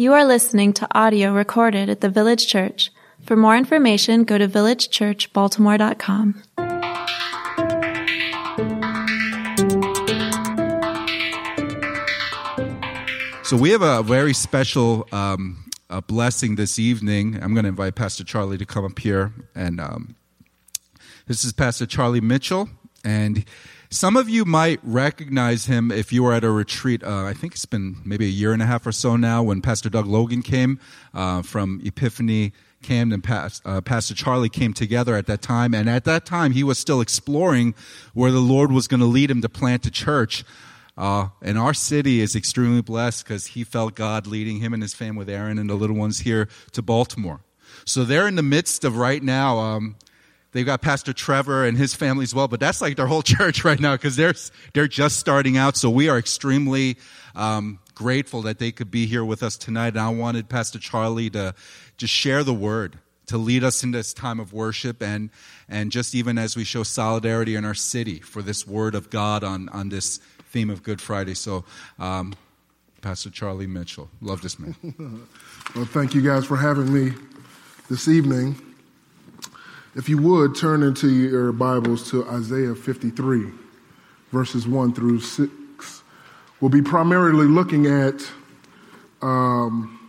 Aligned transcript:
You 0.00 0.12
are 0.12 0.24
listening 0.24 0.74
to 0.74 0.86
audio 0.96 1.32
recorded 1.32 1.90
at 1.90 2.02
the 2.02 2.08
Village 2.08 2.46
Church. 2.46 2.92
For 3.24 3.34
more 3.34 3.56
information, 3.56 4.22
go 4.22 4.38
to 4.38 4.46
villagechurchbaltimore.com. 4.46 6.42
So 13.42 13.56
we 13.56 13.70
have 13.70 13.82
a 13.82 14.04
very 14.04 14.32
special 14.34 15.08
um, 15.10 15.64
a 15.90 16.00
blessing 16.00 16.54
this 16.54 16.78
evening. 16.78 17.36
I'm 17.42 17.52
going 17.52 17.64
to 17.64 17.70
invite 17.70 17.96
Pastor 17.96 18.22
Charlie 18.22 18.58
to 18.58 18.66
come 18.66 18.84
up 18.84 19.00
here, 19.00 19.32
and 19.56 19.80
um, 19.80 20.14
this 21.26 21.44
is 21.44 21.52
Pastor 21.52 21.86
Charlie 21.86 22.20
Mitchell, 22.20 22.68
and 23.02 23.44
some 23.90 24.16
of 24.16 24.28
you 24.28 24.44
might 24.44 24.80
recognize 24.82 25.66
him 25.66 25.90
if 25.90 26.12
you 26.12 26.22
were 26.22 26.32
at 26.34 26.44
a 26.44 26.50
retreat. 26.50 27.02
Uh, 27.02 27.24
I 27.24 27.32
think 27.32 27.54
it's 27.54 27.64
been 27.64 27.96
maybe 28.04 28.26
a 28.26 28.30
year 28.30 28.52
and 28.52 28.62
a 28.62 28.66
half 28.66 28.86
or 28.86 28.92
so 28.92 29.16
now 29.16 29.42
when 29.42 29.62
Pastor 29.62 29.88
Doug 29.88 30.06
Logan 30.06 30.42
came 30.42 30.78
uh, 31.14 31.42
from 31.42 31.80
Epiphany 31.84 32.52
Camden, 32.82 33.22
uh, 33.64 33.80
Pastor 33.80 34.14
Charlie 34.14 34.48
came 34.48 34.72
together 34.72 35.16
at 35.16 35.26
that 35.26 35.42
time. 35.42 35.74
And 35.74 35.88
at 35.88 36.04
that 36.04 36.24
time, 36.24 36.52
he 36.52 36.62
was 36.62 36.78
still 36.78 37.00
exploring 37.00 37.74
where 38.14 38.30
the 38.30 38.38
Lord 38.40 38.70
was 38.70 38.86
going 38.86 39.00
to 39.00 39.06
lead 39.06 39.30
him 39.30 39.42
to 39.42 39.48
plant 39.48 39.86
a 39.86 39.90
church. 39.90 40.44
Uh, 40.96 41.28
and 41.42 41.58
our 41.58 41.74
city 41.74 42.20
is 42.20 42.36
extremely 42.36 42.82
blessed 42.82 43.24
because 43.24 43.46
he 43.46 43.64
felt 43.64 43.94
God 43.94 44.26
leading 44.26 44.58
him 44.58 44.74
and 44.74 44.82
his 44.82 44.94
family 44.94 45.18
with 45.18 45.30
Aaron 45.30 45.58
and 45.58 45.70
the 45.70 45.74
little 45.74 45.96
ones 45.96 46.20
here 46.20 46.48
to 46.72 46.82
Baltimore. 46.82 47.40
So 47.84 48.04
they're 48.04 48.28
in 48.28 48.34
the 48.34 48.42
midst 48.42 48.84
of 48.84 48.96
right 48.96 49.22
now 49.22 49.58
um, 49.58 49.96
They've 50.52 50.64
got 50.64 50.80
Pastor 50.80 51.12
Trevor 51.12 51.64
and 51.64 51.76
his 51.76 51.94
family 51.94 52.22
as 52.22 52.34
well, 52.34 52.48
but 52.48 52.58
that's 52.60 52.80
like 52.80 52.96
their 52.96 53.06
whole 53.06 53.22
church 53.36 53.64
right 53.64 53.78
now 53.78 53.94
because 53.94 54.16
they're, 54.16 54.34
they're 54.72 54.88
just 54.88 55.18
starting 55.18 55.56
out. 55.56 55.76
So 55.76 55.90
we 55.90 56.08
are 56.08 56.18
extremely 56.18 56.96
um, 57.34 57.78
grateful 57.94 58.42
that 58.42 58.58
they 58.58 58.72
could 58.72 58.90
be 58.90 59.06
here 59.06 59.24
with 59.24 59.42
us 59.42 59.56
tonight. 59.56 59.88
And 59.88 60.00
I 60.00 60.08
wanted 60.08 60.48
Pastor 60.48 60.78
Charlie 60.78 61.30
to 61.30 61.54
just 61.96 62.12
share 62.12 62.42
the 62.44 62.54
word, 62.54 62.98
to 63.26 63.36
lead 63.36 63.62
us 63.62 63.84
in 63.84 63.90
this 63.90 64.14
time 64.14 64.40
of 64.40 64.52
worship 64.52 65.02
and, 65.02 65.30
and 65.68 65.92
just 65.92 66.14
even 66.14 66.38
as 66.38 66.56
we 66.56 66.64
show 66.64 66.82
solidarity 66.82 67.54
in 67.54 67.64
our 67.64 67.74
city 67.74 68.20
for 68.20 68.40
this 68.40 68.66
word 68.66 68.94
of 68.94 69.10
God 69.10 69.44
on, 69.44 69.68
on 69.68 69.90
this 69.90 70.18
theme 70.50 70.70
of 70.70 70.82
Good 70.82 71.00
Friday. 71.00 71.34
So, 71.34 71.64
um, 71.98 72.34
Pastor 73.00 73.30
Charlie 73.30 73.66
Mitchell, 73.66 74.08
love 74.20 74.42
this 74.42 74.58
man. 74.58 74.74
well, 75.76 75.84
thank 75.84 76.14
you 76.14 76.22
guys 76.22 76.44
for 76.44 76.56
having 76.56 76.92
me 76.92 77.12
this 77.88 78.08
evening. 78.08 78.60
If 79.98 80.08
you 80.08 80.16
would, 80.18 80.54
turn 80.54 80.84
into 80.84 81.10
your 81.10 81.50
Bibles 81.50 82.08
to 82.12 82.24
Isaiah 82.28 82.76
53, 82.76 83.50
verses 84.30 84.64
1 84.64 84.94
through 84.94 85.18
6. 85.18 86.02
We'll 86.60 86.68
be 86.68 86.82
primarily 86.82 87.46
looking 87.46 87.86
at 87.88 88.14
um, 89.22 90.08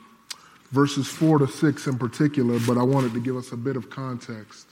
verses 0.70 1.08
4 1.08 1.40
to 1.40 1.48
6 1.48 1.88
in 1.88 1.98
particular, 1.98 2.60
but 2.68 2.78
I 2.78 2.84
wanted 2.84 3.14
to 3.14 3.20
give 3.20 3.36
us 3.36 3.52
a 3.52 3.58
bit 3.58 3.76
of 3.76 3.90
context 3.90 4.68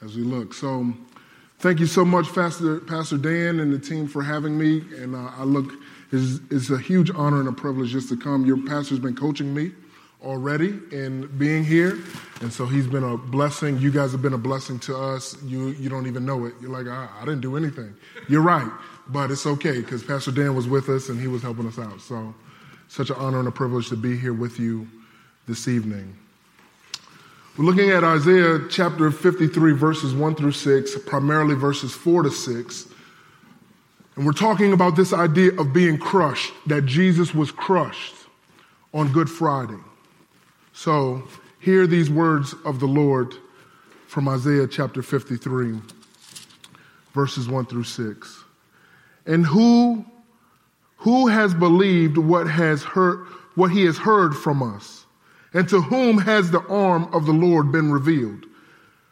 as 0.00 0.14
we 0.14 0.22
look. 0.22 0.54
So, 0.54 0.94
thank 1.58 1.80
you 1.80 1.86
so 1.86 2.04
much, 2.04 2.32
Pastor, 2.32 2.78
Pastor 2.78 3.18
Dan 3.18 3.58
and 3.58 3.72
the 3.72 3.80
team, 3.80 4.06
for 4.06 4.22
having 4.22 4.56
me. 4.56 4.84
And 4.96 5.16
uh, 5.16 5.32
I 5.38 5.42
look, 5.42 5.72
it's, 6.12 6.38
it's 6.52 6.70
a 6.70 6.78
huge 6.78 7.10
honor 7.16 7.40
and 7.40 7.48
a 7.48 7.52
privilege 7.52 7.90
just 7.90 8.10
to 8.10 8.16
come. 8.16 8.46
Your 8.46 8.64
pastor's 8.64 9.00
been 9.00 9.16
coaching 9.16 9.52
me 9.52 9.72
already 10.22 10.78
in 10.90 11.26
being 11.38 11.64
here. 11.64 11.98
And 12.40 12.52
so 12.52 12.66
he's 12.66 12.86
been 12.86 13.04
a 13.04 13.16
blessing. 13.16 13.78
You 13.78 13.90
guys 13.90 14.12
have 14.12 14.22
been 14.22 14.32
a 14.32 14.38
blessing 14.38 14.78
to 14.80 14.96
us. 14.96 15.36
You, 15.42 15.68
you 15.70 15.88
don't 15.88 16.06
even 16.06 16.24
know 16.24 16.46
it. 16.46 16.54
You're 16.60 16.70
like, 16.70 16.86
I, 16.86 17.08
I 17.20 17.24
didn't 17.24 17.40
do 17.40 17.56
anything. 17.56 17.94
You're 18.28 18.42
right. 18.42 18.70
But 19.08 19.30
it's 19.30 19.46
okay 19.46 19.80
because 19.80 20.02
Pastor 20.02 20.30
Dan 20.30 20.54
was 20.54 20.68
with 20.68 20.88
us 20.88 21.08
and 21.08 21.20
he 21.20 21.28
was 21.28 21.42
helping 21.42 21.66
us 21.66 21.78
out. 21.78 22.00
So, 22.00 22.34
such 22.88 23.10
an 23.10 23.16
honor 23.16 23.38
and 23.38 23.48
a 23.48 23.52
privilege 23.52 23.88
to 23.88 23.96
be 23.96 24.16
here 24.16 24.34
with 24.34 24.58
you 24.58 24.86
this 25.46 25.66
evening. 25.66 26.16
We're 27.56 27.64
looking 27.64 27.90
at 27.90 28.04
Isaiah 28.04 28.60
chapter 28.70 29.10
53, 29.10 29.72
verses 29.72 30.14
1 30.14 30.34
through 30.36 30.52
6, 30.52 30.98
primarily 31.06 31.54
verses 31.54 31.92
4 31.92 32.22
to 32.24 32.30
6. 32.30 32.88
And 34.16 34.26
we're 34.26 34.32
talking 34.32 34.72
about 34.72 34.94
this 34.94 35.12
idea 35.12 35.52
of 35.58 35.72
being 35.72 35.98
crushed, 35.98 36.52
that 36.66 36.86
Jesus 36.86 37.34
was 37.34 37.50
crushed 37.50 38.14
on 38.92 39.10
Good 39.12 39.28
Friday. 39.28 39.78
So, 40.72 41.22
hear 41.60 41.86
these 41.86 42.10
words 42.10 42.54
of 42.64 42.80
the 42.80 42.86
Lord 42.86 43.34
from 44.06 44.26
Isaiah 44.26 44.66
chapter 44.66 45.02
53, 45.02 45.78
verses 47.12 47.48
1 47.48 47.66
through 47.66 47.84
6. 47.84 48.44
And 49.26 49.46
who, 49.46 50.04
who 50.96 51.28
has 51.28 51.52
believed 51.54 52.16
what, 52.16 52.48
has 52.48 52.82
heard, 52.82 53.26
what 53.54 53.70
he 53.70 53.84
has 53.84 53.98
heard 53.98 54.34
from 54.34 54.62
us? 54.62 55.04
And 55.52 55.68
to 55.68 55.82
whom 55.82 56.18
has 56.18 56.50
the 56.50 56.62
arm 56.66 57.04
of 57.12 57.26
the 57.26 57.32
Lord 57.32 57.70
been 57.70 57.92
revealed? 57.92 58.46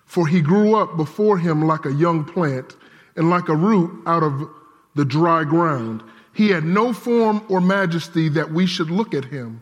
For 0.06 0.26
he 0.26 0.40
grew 0.40 0.74
up 0.74 0.96
before 0.96 1.38
him 1.38 1.66
like 1.66 1.84
a 1.84 1.92
young 1.92 2.24
plant 2.24 2.74
and 3.16 3.28
like 3.28 3.48
a 3.48 3.54
root 3.54 4.02
out 4.06 4.22
of 4.22 4.48
the 4.94 5.04
dry 5.04 5.44
ground. 5.44 6.02
He 6.32 6.48
had 6.48 6.64
no 6.64 6.94
form 6.94 7.44
or 7.50 7.60
majesty 7.60 8.30
that 8.30 8.50
we 8.50 8.66
should 8.66 8.90
look 8.90 9.12
at 9.14 9.26
him, 9.26 9.60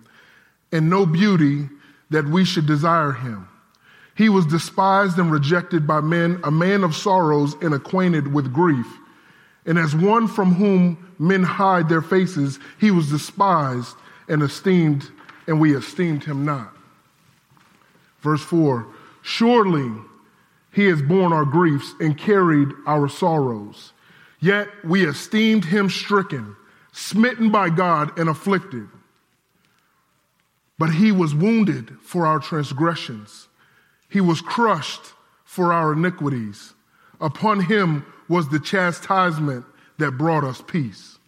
and 0.70 0.88
no 0.88 1.04
beauty 1.04 1.68
that 2.10 2.26
we 2.26 2.44
should 2.44 2.66
desire 2.66 3.12
him. 3.12 3.48
He 4.16 4.28
was 4.28 4.46
despised 4.46 5.18
and 5.18 5.30
rejected 5.30 5.86
by 5.86 6.00
men, 6.00 6.40
a 6.42 6.50
man 6.50 6.82
of 6.82 6.96
sorrows 6.96 7.54
and 7.62 7.72
acquainted 7.72 8.32
with 8.32 8.52
grief. 8.52 8.86
And 9.64 9.78
as 9.78 9.94
one 9.94 10.26
from 10.26 10.54
whom 10.54 11.14
men 11.18 11.42
hide 11.42 11.88
their 11.88 12.02
faces, 12.02 12.58
he 12.80 12.90
was 12.90 13.10
despised 13.10 13.96
and 14.28 14.42
esteemed, 14.42 15.08
and 15.46 15.60
we 15.60 15.76
esteemed 15.76 16.24
him 16.24 16.44
not. 16.44 16.74
Verse 18.20 18.42
4 18.42 18.86
Surely 19.22 19.92
he 20.72 20.86
has 20.86 21.02
borne 21.02 21.32
our 21.32 21.44
griefs 21.44 21.94
and 22.00 22.16
carried 22.16 22.68
our 22.86 23.08
sorrows. 23.08 23.92
Yet 24.40 24.68
we 24.84 25.06
esteemed 25.06 25.64
him 25.64 25.90
stricken, 25.90 26.56
smitten 26.92 27.50
by 27.50 27.70
God, 27.70 28.18
and 28.18 28.28
afflicted. 28.28 28.88
But 30.78 30.90
he 30.94 31.10
was 31.12 31.34
wounded 31.34 31.96
for 32.02 32.26
our 32.26 32.38
transgressions, 32.38 33.48
he 34.08 34.20
was 34.20 34.40
crushed 34.40 35.12
for 35.44 35.72
our 35.72 35.92
iniquities. 35.92 36.74
Upon 37.20 37.60
him 37.60 38.06
was 38.28 38.48
the 38.48 38.60
chastisement 38.60 39.64
that 39.98 40.12
brought 40.12 40.44
us 40.44 40.62
peace. 40.66 41.18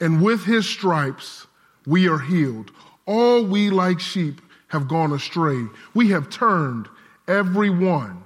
And 0.00 0.22
with 0.22 0.44
his 0.44 0.68
stripes 0.68 1.48
we 1.88 2.06
are 2.06 2.18
healed. 2.18 2.70
All 3.06 3.44
we 3.44 3.70
like 3.70 3.98
sheep 3.98 4.40
have 4.68 4.86
gone 4.86 5.12
astray. 5.12 5.64
We 5.94 6.10
have 6.10 6.28
turned 6.28 6.86
every 7.26 7.70
one 7.70 8.22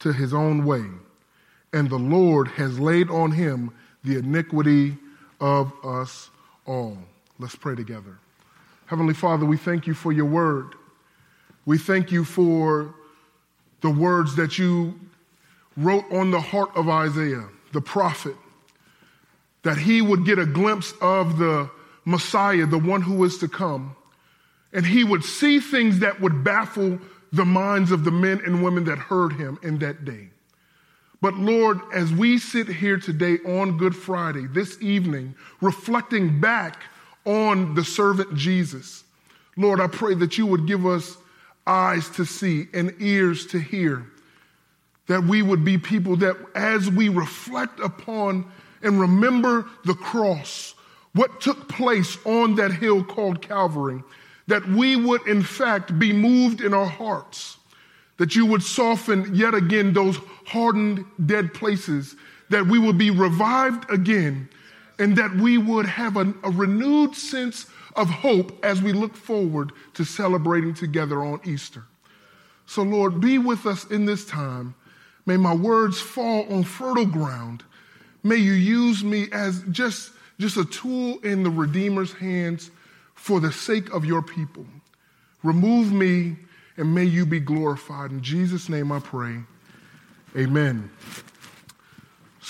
to 0.00 0.12
his 0.12 0.34
own 0.34 0.64
way. 0.66 0.84
And 1.72 1.88
the 1.88 1.98
Lord 1.98 2.48
has 2.48 2.78
laid 2.78 3.08
on 3.08 3.32
him 3.32 3.72
the 4.04 4.18
iniquity 4.18 4.98
of 5.40 5.72
us 5.82 6.28
all. 6.66 6.98
Let's 7.38 7.56
pray 7.56 7.74
together. 7.74 8.18
Heavenly 8.92 9.14
Father, 9.14 9.46
we 9.46 9.56
thank 9.56 9.86
you 9.86 9.94
for 9.94 10.12
your 10.12 10.26
word. 10.26 10.74
We 11.64 11.78
thank 11.78 12.12
you 12.12 12.24
for 12.24 12.94
the 13.80 13.88
words 13.88 14.36
that 14.36 14.58
you 14.58 15.00
wrote 15.78 16.04
on 16.12 16.30
the 16.30 16.42
heart 16.42 16.76
of 16.76 16.90
Isaiah, 16.90 17.48
the 17.72 17.80
prophet, 17.80 18.36
that 19.62 19.78
he 19.78 20.02
would 20.02 20.26
get 20.26 20.38
a 20.38 20.44
glimpse 20.44 20.92
of 21.00 21.38
the 21.38 21.70
Messiah, 22.04 22.66
the 22.66 22.76
one 22.76 23.00
who 23.00 23.24
is 23.24 23.38
to 23.38 23.48
come, 23.48 23.96
and 24.74 24.84
he 24.84 25.04
would 25.04 25.24
see 25.24 25.58
things 25.58 26.00
that 26.00 26.20
would 26.20 26.44
baffle 26.44 26.98
the 27.32 27.46
minds 27.46 27.92
of 27.92 28.04
the 28.04 28.10
men 28.10 28.42
and 28.44 28.62
women 28.62 28.84
that 28.84 28.98
heard 28.98 29.32
him 29.32 29.58
in 29.62 29.78
that 29.78 30.04
day. 30.04 30.28
But 31.22 31.36
Lord, 31.36 31.80
as 31.94 32.12
we 32.12 32.36
sit 32.36 32.68
here 32.68 32.98
today 32.98 33.38
on 33.46 33.78
Good 33.78 33.96
Friday, 33.96 34.44
this 34.48 34.76
evening, 34.82 35.34
reflecting 35.62 36.42
back 36.42 36.82
on 37.24 37.74
the 37.74 37.84
servant 37.84 38.34
Jesus. 38.34 39.04
Lord, 39.56 39.80
I 39.80 39.86
pray 39.86 40.14
that 40.14 40.38
you 40.38 40.46
would 40.46 40.66
give 40.66 40.86
us 40.86 41.16
eyes 41.66 42.08
to 42.10 42.24
see 42.24 42.66
and 42.72 42.94
ears 43.00 43.46
to 43.46 43.58
hear. 43.58 44.06
That 45.06 45.24
we 45.24 45.42
would 45.42 45.64
be 45.64 45.78
people 45.78 46.16
that, 46.16 46.36
as 46.54 46.90
we 46.90 47.08
reflect 47.08 47.80
upon 47.80 48.50
and 48.82 49.00
remember 49.00 49.66
the 49.84 49.94
cross, 49.94 50.74
what 51.12 51.40
took 51.40 51.68
place 51.68 52.16
on 52.24 52.54
that 52.56 52.72
hill 52.72 53.04
called 53.04 53.42
Calvary, 53.42 54.02
that 54.46 54.66
we 54.66 54.96
would, 54.96 55.26
in 55.26 55.42
fact, 55.42 55.98
be 55.98 56.12
moved 56.12 56.60
in 56.60 56.72
our 56.74 56.86
hearts, 56.86 57.58
that 58.16 58.34
you 58.34 58.46
would 58.46 58.62
soften 58.62 59.34
yet 59.34 59.54
again 59.54 59.92
those 59.92 60.18
hardened, 60.46 61.04
dead 61.26 61.52
places, 61.52 62.16
that 62.48 62.66
we 62.66 62.78
would 62.78 62.98
be 62.98 63.10
revived 63.10 63.90
again 63.90 64.48
and 65.02 65.16
that 65.16 65.34
we 65.34 65.58
would 65.58 65.84
have 65.84 66.16
a, 66.16 66.32
a 66.44 66.50
renewed 66.50 67.16
sense 67.16 67.66
of 67.96 68.08
hope 68.08 68.56
as 68.64 68.80
we 68.80 68.92
look 68.92 69.16
forward 69.16 69.72
to 69.94 70.04
celebrating 70.04 70.72
together 70.72 71.24
on 71.24 71.40
Easter. 71.44 71.82
So, 72.66 72.84
Lord, 72.84 73.20
be 73.20 73.36
with 73.36 73.66
us 73.66 73.84
in 73.86 74.06
this 74.06 74.24
time. 74.24 74.76
May 75.26 75.36
my 75.36 75.54
words 75.54 76.00
fall 76.00 76.46
on 76.52 76.62
fertile 76.62 77.04
ground. 77.04 77.64
May 78.22 78.36
you 78.36 78.52
use 78.52 79.02
me 79.02 79.26
as 79.32 79.64
just, 79.72 80.12
just 80.38 80.56
a 80.56 80.64
tool 80.66 81.18
in 81.24 81.42
the 81.42 81.50
Redeemer's 81.50 82.12
hands 82.12 82.70
for 83.16 83.40
the 83.40 83.50
sake 83.50 83.92
of 83.92 84.04
your 84.04 84.22
people. 84.22 84.64
Remove 85.42 85.92
me 85.92 86.36
and 86.76 86.94
may 86.94 87.04
you 87.04 87.26
be 87.26 87.40
glorified. 87.40 88.12
In 88.12 88.22
Jesus' 88.22 88.68
name 88.68 88.92
I 88.92 89.00
pray. 89.00 89.40
Amen. 90.36 90.92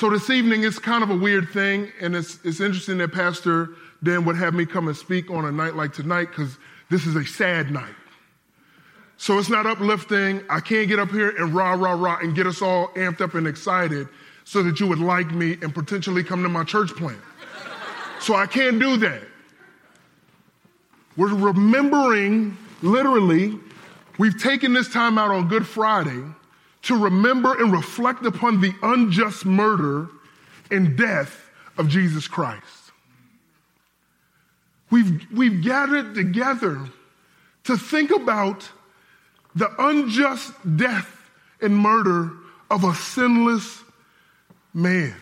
So 0.02 0.10
this 0.10 0.30
evening 0.30 0.64
is 0.64 0.80
kind 0.80 1.04
of 1.04 1.10
a 1.10 1.16
weird 1.16 1.50
thing, 1.50 1.92
and 2.00 2.16
it's, 2.16 2.40
it's 2.42 2.58
interesting 2.58 2.98
that 2.98 3.12
Pastor 3.12 3.68
Dan 4.02 4.24
would 4.24 4.34
have 4.34 4.52
me 4.52 4.66
come 4.66 4.88
and 4.88 4.96
speak 4.96 5.30
on 5.30 5.44
a 5.44 5.52
night 5.52 5.76
like 5.76 5.92
tonight 5.92 6.24
because 6.24 6.58
this 6.90 7.06
is 7.06 7.14
a 7.14 7.24
sad 7.24 7.70
night. 7.70 7.94
So 9.16 9.38
it's 9.38 9.48
not 9.48 9.64
uplifting. 9.64 10.42
I 10.50 10.58
can't 10.58 10.88
get 10.88 10.98
up 10.98 11.12
here 11.12 11.28
and 11.38 11.54
rah, 11.54 11.74
rah, 11.74 11.92
rah 11.92 12.18
and 12.20 12.34
get 12.34 12.48
us 12.48 12.60
all 12.60 12.88
amped 12.96 13.20
up 13.20 13.34
and 13.34 13.46
excited 13.46 14.08
so 14.42 14.64
that 14.64 14.80
you 14.80 14.88
would 14.88 14.98
like 14.98 15.30
me 15.30 15.56
and 15.62 15.72
potentially 15.72 16.24
come 16.24 16.42
to 16.42 16.48
my 16.48 16.64
church 16.64 16.90
plant. 16.96 17.20
So 18.18 18.34
I 18.34 18.46
can't 18.46 18.80
do 18.80 18.96
that. 18.96 19.22
We're 21.16 21.32
remembering, 21.32 22.58
literally, 22.82 23.56
we've 24.18 24.42
taken 24.42 24.72
this 24.72 24.92
time 24.92 25.16
out 25.16 25.30
on 25.30 25.46
Good 25.46 25.64
Friday 25.64 26.24
to 26.82 26.96
remember 26.96 27.54
and 27.60 27.72
reflect 27.72 28.24
upon 28.26 28.60
the 28.60 28.74
unjust 28.82 29.44
murder 29.44 30.08
and 30.70 30.96
death 30.96 31.50
of 31.78 31.88
Jesus 31.88 32.26
Christ. 32.26 32.64
We've, 34.90 35.26
we've 35.32 35.62
gathered 35.62 36.14
together 36.14 36.80
to 37.64 37.76
think 37.76 38.10
about 38.10 38.68
the 39.54 39.70
unjust 39.78 40.52
death 40.76 41.18
and 41.60 41.76
murder 41.76 42.32
of 42.70 42.84
a 42.84 42.94
sinless 42.94 43.82
man. 44.74 45.14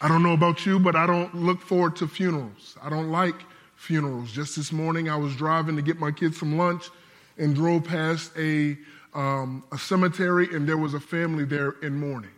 I 0.00 0.08
don't 0.08 0.22
know 0.22 0.32
about 0.32 0.64
you, 0.64 0.78
but 0.78 0.96
I 0.96 1.06
don't 1.06 1.34
look 1.34 1.60
forward 1.60 1.96
to 1.96 2.08
funerals. 2.08 2.76
I 2.82 2.88
don't 2.88 3.10
like 3.10 3.36
funerals. 3.76 4.32
Just 4.32 4.56
this 4.56 4.72
morning, 4.72 5.08
I 5.08 5.16
was 5.16 5.36
driving 5.36 5.76
to 5.76 5.82
get 5.82 5.98
my 5.98 6.10
kids 6.10 6.38
some 6.38 6.56
lunch 6.56 6.88
and 7.36 7.54
drove 7.54 7.84
past 7.84 8.32
a, 8.36 8.76
um, 9.14 9.64
a 9.72 9.78
cemetery, 9.78 10.48
and 10.52 10.68
there 10.68 10.78
was 10.78 10.94
a 10.94 11.00
family 11.00 11.44
there 11.44 11.74
in 11.82 11.98
mourning. 11.98 12.30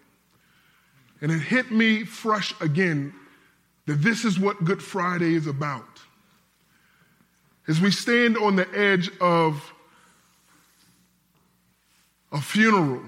And 1.21 1.31
it 1.31 1.39
hit 1.39 1.71
me 1.71 2.05
fresh 2.05 2.55
again 2.61 3.15
that 3.87 4.03
this 4.03 4.25
is 4.25 4.39
what 4.39 4.65
Good 4.65 4.83
Friday 4.83 5.35
is 5.35 5.47
about. 5.47 6.01
As 7.69 7.81
we 7.81 7.91
stand 7.91 8.37
on 8.37 8.57
the 8.57 8.69
edge 8.77 9.11
of 9.21 9.73
a 12.33 12.41
funeral, 12.41 13.03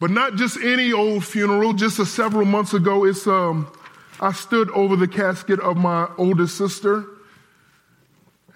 but 0.00 0.10
not 0.10 0.36
just 0.36 0.58
any 0.62 0.92
old 0.92 1.24
funeral. 1.24 1.72
Just 1.72 1.98
a 1.98 2.06
several 2.06 2.44
months 2.44 2.72
ago, 2.72 3.04
it's 3.04 3.26
um, 3.26 3.72
I 4.20 4.32
stood 4.32 4.70
over 4.70 4.94
the 4.94 5.08
casket 5.08 5.58
of 5.60 5.76
my 5.76 6.08
oldest 6.16 6.56
sister. 6.56 7.04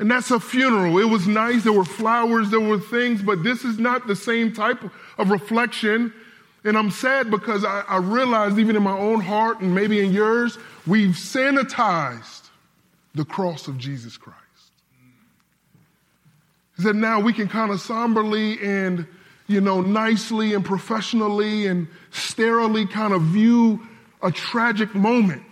And 0.03 0.11
that's 0.11 0.33
a 0.33 0.41
funeral. 0.41 0.99
It 0.99 1.05
was 1.05 1.29
nice. 1.29 1.63
There 1.63 1.73
were 1.73 1.85
flowers, 1.85 2.51
there 2.51 2.59
were 2.59 2.81
things, 2.81 3.23
but 3.23 3.45
this 3.45 3.65
is 3.65 3.79
not 3.79 4.09
the 4.09 4.17
same 4.17 4.53
type 4.53 4.83
of 5.17 5.31
reflection. 5.31 6.13
And 6.65 6.77
I'm 6.77 6.91
sad 6.91 7.31
because 7.31 7.65
I, 7.65 7.85
I 7.89 7.99
realized, 7.99 8.59
even 8.59 8.75
in 8.75 8.83
my 8.83 8.99
own 8.99 9.21
heart 9.21 9.61
and 9.61 9.73
maybe 9.73 10.05
in 10.05 10.13
yours, 10.13 10.59
we've 10.89 11.15
sanitized 11.15 12.49
the 13.15 13.25
cross 13.25 13.69
of 13.69 13.79
Jesus 13.79 14.17
Christ. 14.17 14.39
Is 16.79 16.85
that 16.85 16.97
now 16.97 17.21
we 17.21 17.33
can 17.33 17.47
kind 17.47 17.71
of 17.71 17.81
somberly 17.81 18.59
and, 18.61 19.07
you 19.47 19.61
know, 19.61 19.83
nicely 19.83 20.55
and 20.55 20.65
professionally 20.65 21.69
and 21.69 21.87
sterilely 22.11 22.87
kind 22.87 23.13
of 23.13 23.23
view 23.23 23.81
a 24.21 24.33
tragic 24.33 24.97
moment. 24.97 25.45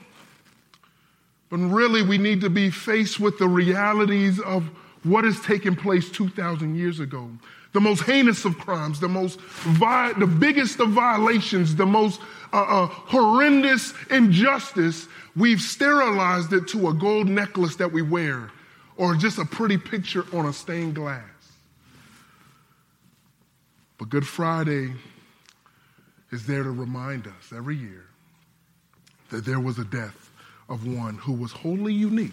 But 1.50 1.58
really, 1.58 2.02
we 2.02 2.16
need 2.16 2.40
to 2.42 2.50
be 2.50 2.70
faced 2.70 3.18
with 3.18 3.38
the 3.38 3.48
realities 3.48 4.38
of 4.40 4.70
what 5.02 5.24
has 5.24 5.40
taken 5.40 5.74
place 5.74 6.10
2,000 6.10 6.76
years 6.76 7.00
ago. 7.00 7.28
The 7.72 7.80
most 7.80 8.02
heinous 8.02 8.44
of 8.44 8.58
crimes, 8.58 9.00
the 9.00 9.08
most, 9.08 9.40
vi- 9.40 10.12
the 10.14 10.26
biggest 10.26 10.80
of 10.80 10.90
violations, 10.90 11.74
the 11.74 11.86
most 11.86 12.20
uh, 12.52 12.62
uh, 12.62 12.86
horrendous 12.86 13.94
injustice. 14.10 15.06
We've 15.36 15.60
sterilized 15.60 16.52
it 16.52 16.68
to 16.68 16.88
a 16.88 16.94
gold 16.94 17.28
necklace 17.28 17.76
that 17.76 17.92
we 17.92 18.02
wear 18.02 18.50
or 18.96 19.14
just 19.14 19.38
a 19.38 19.44
pretty 19.44 19.78
picture 19.78 20.24
on 20.32 20.46
a 20.46 20.52
stained 20.52 20.94
glass. 20.94 21.22
But 23.98 24.08
Good 24.08 24.26
Friday 24.26 24.92
is 26.30 26.46
there 26.46 26.62
to 26.62 26.70
remind 26.70 27.26
us 27.26 27.52
every 27.54 27.76
year 27.76 28.06
that 29.30 29.44
there 29.44 29.60
was 29.60 29.78
a 29.78 29.84
death 29.84 30.29
of 30.70 30.86
one 30.86 31.16
who 31.16 31.32
was 31.32 31.52
wholly 31.52 31.92
unique, 31.92 32.32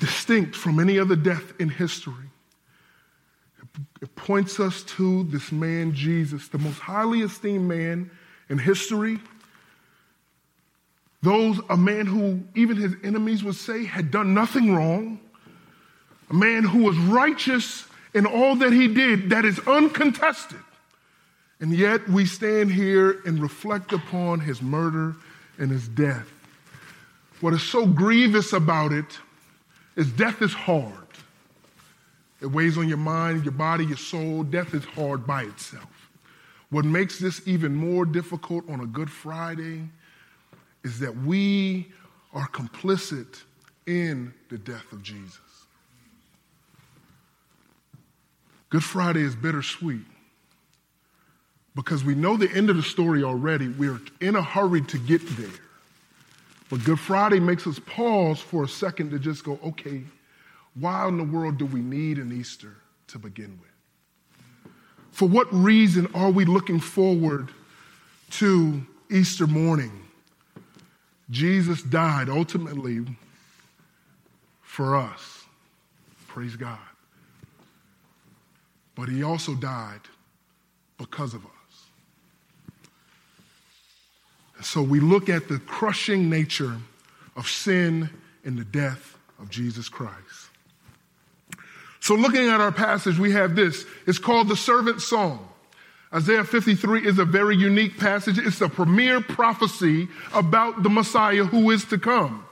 distinct 0.00 0.56
from 0.56 0.80
any 0.80 0.98
other 0.98 1.16
death 1.16 1.54
in 1.60 1.68
history. 1.68 2.26
It 4.02 4.14
points 4.16 4.60
us 4.60 4.82
to 4.82 5.24
this 5.24 5.50
man, 5.50 5.94
Jesus, 5.94 6.48
the 6.48 6.58
most 6.58 6.78
highly 6.78 7.20
esteemed 7.20 7.66
man 7.66 8.10
in 8.48 8.58
history. 8.58 9.18
Those, 11.22 11.58
a 11.70 11.76
man 11.76 12.06
who 12.06 12.42
even 12.54 12.76
his 12.76 12.94
enemies 13.02 13.42
would 13.42 13.54
say 13.54 13.84
had 13.84 14.10
done 14.10 14.34
nothing 14.34 14.74
wrong, 14.74 15.20
a 16.28 16.34
man 16.34 16.64
who 16.64 16.82
was 16.82 16.96
righteous 16.98 17.86
in 18.12 18.26
all 18.26 18.56
that 18.56 18.72
he 18.72 18.88
did, 18.88 19.30
that 19.30 19.44
is 19.44 19.58
uncontested. 19.60 20.58
And 21.60 21.72
yet 21.72 22.08
we 22.08 22.26
stand 22.26 22.70
here 22.72 23.20
and 23.24 23.40
reflect 23.40 23.92
upon 23.92 24.40
his 24.40 24.60
murder 24.60 25.16
and 25.58 25.70
his 25.70 25.88
death. 25.88 26.28
What 27.40 27.54
is 27.54 27.62
so 27.62 27.86
grievous 27.86 28.52
about 28.52 28.92
it 28.92 29.18
is 29.96 30.10
death 30.12 30.42
is 30.42 30.52
hard. 30.52 30.92
It 32.40 32.46
weighs 32.46 32.76
on 32.76 32.88
your 32.88 32.98
mind, 32.98 33.44
your 33.44 33.52
body, 33.52 33.86
your 33.86 33.96
soul. 33.96 34.42
Death 34.42 34.74
is 34.74 34.84
hard 34.84 35.26
by 35.26 35.44
itself. 35.44 36.10
What 36.70 36.84
makes 36.84 37.18
this 37.18 37.46
even 37.46 37.74
more 37.74 38.04
difficult 38.04 38.68
on 38.68 38.80
a 38.80 38.86
Good 38.86 39.10
Friday 39.10 39.82
is 40.82 40.98
that 40.98 41.16
we 41.16 41.92
are 42.32 42.48
complicit 42.48 43.42
in 43.86 44.34
the 44.48 44.58
death 44.58 44.92
of 44.92 45.02
Jesus. 45.02 45.38
Good 48.70 48.84
Friday 48.84 49.22
is 49.22 49.36
bittersweet 49.36 50.04
because 51.74 52.04
we 52.04 52.14
know 52.14 52.36
the 52.36 52.50
end 52.52 52.70
of 52.70 52.76
the 52.76 52.82
story 52.82 53.24
already. 53.24 53.68
We're 53.68 54.00
in 54.20 54.36
a 54.36 54.42
hurry 54.42 54.82
to 54.82 54.98
get 54.98 55.26
there. 55.36 55.60
But 56.70 56.84
Good 56.84 57.00
Friday 57.00 57.40
makes 57.40 57.66
us 57.66 57.78
pause 57.80 58.40
for 58.40 58.64
a 58.64 58.68
second 58.68 59.10
to 59.10 59.18
just 59.18 59.44
go, 59.44 59.58
okay, 59.64 60.02
why 60.74 61.06
in 61.08 61.18
the 61.18 61.24
world 61.24 61.58
do 61.58 61.66
we 61.66 61.80
need 61.80 62.18
an 62.18 62.32
Easter 62.32 62.76
to 63.08 63.18
begin 63.18 63.58
with? 63.60 64.72
For 65.12 65.28
what 65.28 65.52
reason 65.52 66.08
are 66.14 66.30
we 66.30 66.44
looking 66.44 66.80
forward 66.80 67.50
to 68.32 68.84
Easter 69.10 69.46
morning? 69.46 69.92
Jesus 71.30 71.82
died 71.82 72.28
ultimately 72.28 73.04
for 74.62 74.96
us. 74.96 75.44
Praise 76.26 76.56
God. 76.56 76.78
But 78.96 79.08
he 79.08 79.22
also 79.22 79.54
died 79.54 80.00
because 80.98 81.34
of 81.34 81.44
us. 81.44 81.50
So 84.64 84.82
we 84.82 84.98
look 84.98 85.28
at 85.28 85.48
the 85.48 85.58
crushing 85.58 86.30
nature 86.30 86.78
of 87.36 87.48
sin 87.48 88.10
and 88.44 88.58
the 88.58 88.64
death 88.64 89.16
of 89.38 89.50
Jesus 89.50 89.88
Christ. 89.88 90.48
So, 92.00 92.14
looking 92.14 92.48
at 92.48 92.60
our 92.60 92.72
passage, 92.72 93.18
we 93.18 93.32
have 93.32 93.56
this. 93.56 93.86
It's 94.06 94.18
called 94.18 94.48
the 94.48 94.56
Servant 94.56 95.00
Song. 95.00 95.48
Isaiah 96.12 96.44
53 96.44 97.06
is 97.06 97.18
a 97.18 97.24
very 97.24 97.56
unique 97.56 97.98
passage. 97.98 98.38
It's 98.38 98.60
a 98.60 98.68
premier 98.68 99.20
prophecy 99.22 100.08
about 100.34 100.82
the 100.82 100.90
Messiah 100.90 101.44
who 101.44 101.70
is 101.70 101.86
to 101.86 101.98
come. 101.98 102.44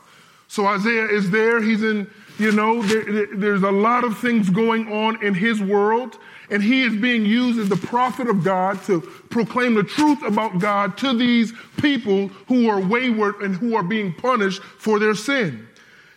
So, 0.48 0.66
Isaiah 0.66 1.06
is 1.06 1.30
there. 1.30 1.60
He's 1.60 1.82
in, 1.82 2.10
you 2.38 2.52
know, 2.52 2.80
there, 2.82 3.26
there's 3.34 3.62
a 3.62 3.70
lot 3.70 4.04
of 4.04 4.18
things 4.18 4.48
going 4.48 4.90
on 4.90 5.22
in 5.22 5.34
his 5.34 5.60
world 5.60 6.18
and 6.50 6.62
he 6.62 6.82
is 6.82 6.94
being 6.94 7.24
used 7.24 7.58
as 7.58 7.68
the 7.68 7.76
prophet 7.76 8.28
of 8.28 8.44
God 8.44 8.82
to 8.84 9.00
proclaim 9.30 9.74
the 9.74 9.82
truth 9.82 10.22
about 10.22 10.58
God 10.58 10.98
to 10.98 11.16
these 11.16 11.52
people 11.78 12.28
who 12.48 12.68
are 12.68 12.80
wayward 12.80 13.36
and 13.42 13.56
who 13.56 13.74
are 13.74 13.82
being 13.82 14.12
punished 14.12 14.62
for 14.62 14.98
their 14.98 15.14
sin. 15.14 15.68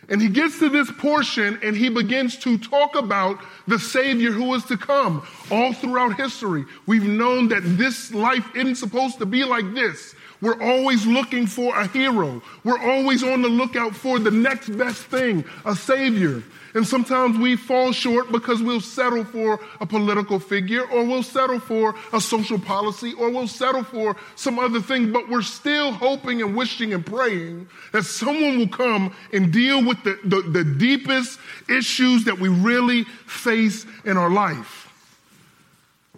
And 0.08 0.22
he 0.22 0.28
gets 0.28 0.58
to 0.60 0.68
this 0.68 0.90
portion 0.90 1.58
and 1.62 1.76
he 1.76 1.88
begins 1.88 2.36
to 2.38 2.58
talk 2.58 2.94
about 2.94 3.40
the 3.66 3.78
Savior 3.78 4.30
who 4.30 4.54
is 4.54 4.64
to 4.66 4.76
come 4.76 5.26
all 5.50 5.72
throughout 5.72 6.16
history. 6.16 6.64
We've 6.86 7.06
known 7.06 7.48
that 7.48 7.62
this 7.64 8.14
life 8.14 8.48
isn't 8.54 8.76
supposed 8.76 9.18
to 9.18 9.26
be 9.26 9.44
like 9.44 9.74
this. 9.74 10.14
We're 10.40 10.62
always 10.62 11.06
looking 11.06 11.46
for 11.46 11.76
a 11.76 11.88
hero. 11.88 12.42
We're 12.62 12.78
always 12.78 13.22
on 13.22 13.42
the 13.42 13.48
lookout 13.48 13.96
for 13.96 14.18
the 14.18 14.30
next 14.30 14.68
best 14.76 15.02
thing, 15.04 15.44
a 15.64 15.74
savior. 15.74 16.42
And 16.76 16.86
sometimes 16.86 17.38
we 17.38 17.56
fall 17.56 17.90
short 17.90 18.30
because 18.30 18.60
we'll 18.60 18.82
settle 18.82 19.24
for 19.24 19.58
a 19.80 19.86
political 19.86 20.38
figure 20.38 20.82
or 20.90 21.04
we'll 21.04 21.22
settle 21.22 21.58
for 21.58 21.94
a 22.12 22.20
social 22.20 22.58
policy 22.58 23.14
or 23.14 23.30
we'll 23.30 23.48
settle 23.48 23.82
for 23.82 24.14
some 24.34 24.58
other 24.58 24.82
thing, 24.82 25.10
but 25.10 25.26
we're 25.30 25.40
still 25.40 25.90
hoping 25.90 26.42
and 26.42 26.54
wishing 26.54 26.92
and 26.92 27.06
praying 27.06 27.66
that 27.92 28.02
someone 28.02 28.58
will 28.58 28.68
come 28.68 29.14
and 29.32 29.54
deal 29.54 29.82
with 29.86 30.04
the, 30.04 30.18
the, 30.24 30.42
the 30.42 30.64
deepest 30.64 31.40
issues 31.66 32.24
that 32.26 32.38
we 32.38 32.50
really 32.50 33.04
face 33.24 33.86
in 34.04 34.18
our 34.18 34.28
life. 34.28 34.92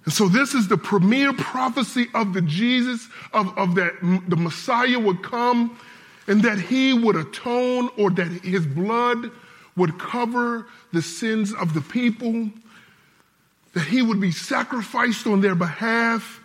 And 0.07 0.13
so 0.13 0.27
this 0.27 0.55
is 0.55 0.67
the 0.67 0.77
premier 0.77 1.33
prophecy 1.35 2.09
of 2.15 2.33
the 2.33 2.43
Jesus, 2.43 3.07
of, 3.33 3.57
of 3.57 3.77
that 3.77 3.93
the 4.27 4.37
Messiah 4.37 4.99
would 4.99 5.23
come 5.23 5.79
and 6.27 6.43
that 6.43 6.59
he 6.59 6.95
would 6.95 7.15
atone 7.15 7.91
or 7.97 8.11
that 8.11 8.27
his 8.43 8.67
blood 8.67 9.31
would 9.79 9.99
cover 9.99 10.67
the 10.93 11.01
sins 11.01 11.55
of 11.55 11.73
the 11.73 11.81
people, 11.81 12.51
that 13.73 13.87
he 13.87 14.03
would 14.03 14.21
be 14.21 14.33
sacrificed 14.33 15.27
on 15.27 15.41
their 15.41 15.55
behalf. 15.55 16.41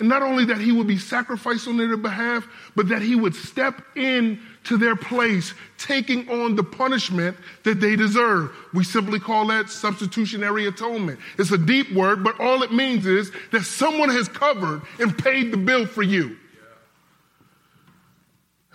And 0.00 0.08
not 0.08 0.22
only 0.22 0.44
that 0.46 0.58
he 0.58 0.72
would 0.72 0.88
be 0.88 0.98
sacrificed 0.98 1.68
on 1.68 1.76
their 1.76 1.96
behalf, 1.96 2.46
but 2.74 2.88
that 2.88 3.00
he 3.00 3.14
would 3.14 3.34
step 3.34 3.80
in 3.96 4.40
to 4.64 4.76
their 4.76 4.96
place, 4.96 5.54
taking 5.78 6.28
on 6.28 6.56
the 6.56 6.64
punishment 6.64 7.36
that 7.62 7.80
they 7.80 7.94
deserve. 7.94 8.50
We 8.72 8.82
simply 8.82 9.20
call 9.20 9.46
that 9.48 9.70
substitutionary 9.70 10.66
atonement. 10.66 11.20
It's 11.38 11.52
a 11.52 11.58
deep 11.58 11.92
word, 11.92 12.24
but 12.24 12.40
all 12.40 12.62
it 12.62 12.72
means 12.72 13.06
is 13.06 13.30
that 13.52 13.62
someone 13.62 14.08
has 14.08 14.28
covered 14.28 14.82
and 14.98 15.16
paid 15.16 15.52
the 15.52 15.58
bill 15.58 15.86
for 15.86 16.02
you. 16.02 16.36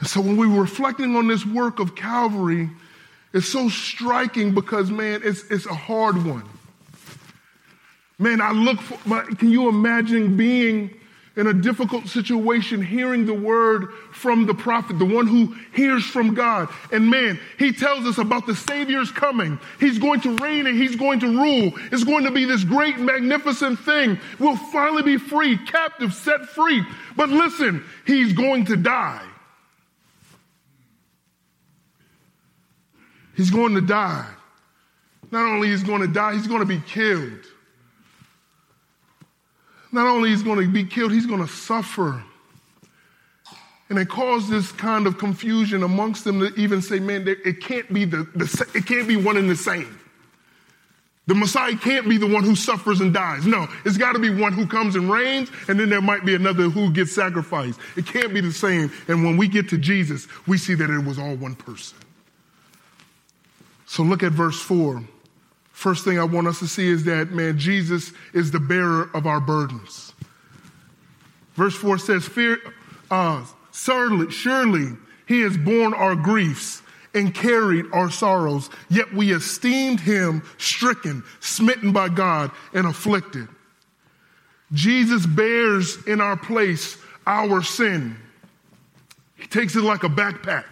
So 0.03 0.21
when 0.21 0.37
we 0.37 0.47
were 0.47 0.61
reflecting 0.61 1.17
on 1.17 1.27
this 1.27 1.45
work 1.45 1.79
of 1.79 1.95
Calvary, 1.95 2.69
it's 3.33 3.47
so 3.47 3.69
striking 3.69 4.53
because, 4.53 4.89
man, 4.89 5.21
it's, 5.23 5.43
it's 5.49 5.65
a 5.65 5.73
hard 5.73 6.25
one. 6.25 6.43
Man, 8.17 8.41
I 8.41 8.51
look 8.51 8.81
for, 8.81 9.21
can 9.35 9.49
you 9.49 9.69
imagine 9.69 10.35
being 10.35 10.99
in 11.39 11.47
a 11.47 11.53
difficult 11.53 12.05
situation, 12.07 12.81
hearing 12.81 13.25
the 13.25 13.33
word 13.33 13.93
from 14.11 14.45
the 14.45 14.53
prophet, 14.53 14.99
the 14.99 15.05
one 15.05 15.25
who 15.25 15.55
hears 15.73 16.03
from 16.03 16.33
God. 16.33 16.67
And 16.91 17.09
man, 17.09 17.39
he 17.57 17.71
tells 17.71 18.05
us 18.05 18.17
about 18.17 18.45
the 18.45 18.55
Savior's 18.55 19.09
coming. 19.09 19.57
He's 19.79 19.99
going 19.99 20.19
to 20.21 20.35
reign 20.35 20.67
and 20.67 20.77
he's 20.77 20.97
going 20.97 21.21
to 21.21 21.27
rule. 21.27 21.71
It's 21.93 22.03
going 22.03 22.25
to 22.25 22.31
be 22.31 22.43
this 22.43 22.65
great, 22.65 22.99
magnificent 22.99 23.79
thing. 23.79 24.19
We'll 24.37 24.57
finally 24.57 25.03
be 25.03 25.17
free, 25.17 25.57
captive, 25.57 26.13
set 26.13 26.41
free. 26.47 26.83
But 27.15 27.29
listen, 27.29 27.85
he's 28.05 28.33
going 28.33 28.65
to 28.65 28.75
die. 28.75 29.25
He's 33.39 33.51
going 33.51 33.73
to 33.75 33.79
die. 33.79 34.27
Not 35.31 35.45
only 35.45 35.69
is 35.69 35.81
going 35.81 36.01
to 36.01 36.09
die, 36.09 36.33
he's 36.33 36.45
going 36.45 36.59
to 36.59 36.65
be 36.65 36.81
killed. 36.81 37.45
Not 39.93 40.07
only 40.07 40.33
is 40.33 40.43
going 40.43 40.59
to 40.59 40.67
be 40.67 40.83
killed, 40.83 41.13
he's 41.13 41.25
going 41.25 41.39
to 41.39 41.47
suffer. 41.47 42.21
And 43.87 43.97
it 43.97 44.09
caused 44.09 44.49
this 44.49 44.73
kind 44.73 45.07
of 45.07 45.17
confusion 45.17 45.83
amongst 45.83 46.25
them 46.25 46.41
to 46.41 46.53
even 46.59 46.81
say, 46.81 46.99
man, 46.99 47.25
it 47.29 47.61
can't 47.61 47.93
be 47.93 48.03
the, 48.03 48.27
the 48.35 48.71
it 48.75 48.85
can't 48.85 49.07
be 49.07 49.15
one 49.15 49.37
and 49.37 49.49
the 49.49 49.55
same. 49.55 49.97
The 51.27 51.35
Messiah 51.35 51.77
can't 51.77 52.09
be 52.09 52.17
the 52.17 52.27
one 52.27 52.43
who 52.43 52.57
suffers 52.57 52.99
and 52.99 53.13
dies. 53.13 53.47
No, 53.47 53.67
it's 53.85 53.97
got 53.97 54.13
to 54.13 54.19
be 54.19 54.31
one 54.31 54.51
who 54.51 54.67
comes 54.67 54.97
and 54.97 55.09
reigns, 55.09 55.49
and 55.69 55.79
then 55.79 55.89
there 55.89 56.01
might 56.01 56.25
be 56.25 56.35
another 56.35 56.63
who 56.63 56.91
gets 56.91 57.13
sacrificed. 57.13 57.79
It 57.95 58.05
can't 58.05 58.33
be 58.33 58.41
the 58.41 58.51
same. 58.51 58.91
And 59.07 59.23
when 59.23 59.37
we 59.37 59.47
get 59.47 59.69
to 59.69 59.77
Jesus, 59.77 60.27
we 60.45 60.57
see 60.57 60.73
that 60.73 60.89
it 60.89 61.05
was 61.05 61.17
all 61.17 61.37
one 61.37 61.55
person. 61.55 61.97
So 63.89 64.03
look 64.03 64.21
at 64.21 64.33
verse 64.33 64.61
4. 64.61 65.03
First 65.71 66.05
thing 66.05 66.19
I 66.19 66.23
want 66.23 66.45
us 66.45 66.59
to 66.59 66.67
see 66.67 66.87
is 66.87 67.05
that, 67.05 67.31
man, 67.31 67.57
Jesus 67.57 68.11
is 68.35 68.51
the 68.51 68.59
bearer 68.59 69.09
of 69.15 69.25
our 69.25 69.39
burdens. 69.41 70.13
Verse 71.55 71.73
4 71.73 71.97
says, 71.97 72.23
Fear, 72.27 72.59
uh, 73.09 73.43
surely, 73.73 74.29
surely 74.29 74.95
he 75.27 75.41
has 75.41 75.57
borne 75.57 75.95
our 75.95 76.15
griefs 76.15 76.83
and 77.15 77.33
carried 77.33 77.87
our 77.91 78.11
sorrows, 78.11 78.69
yet 78.91 79.11
we 79.11 79.33
esteemed 79.33 79.99
him 79.99 80.43
stricken, 80.59 81.23
smitten 81.39 81.91
by 81.91 82.09
God, 82.09 82.51
and 82.75 82.85
afflicted. 82.85 83.47
Jesus 84.71 85.25
bears 85.25 85.97
in 86.05 86.21
our 86.21 86.37
place 86.37 86.95
our 87.25 87.63
sin. 87.63 88.15
He 89.35 89.47
takes 89.47 89.75
it 89.75 89.81
like 89.81 90.03
a 90.03 90.09
backpack 90.09 90.65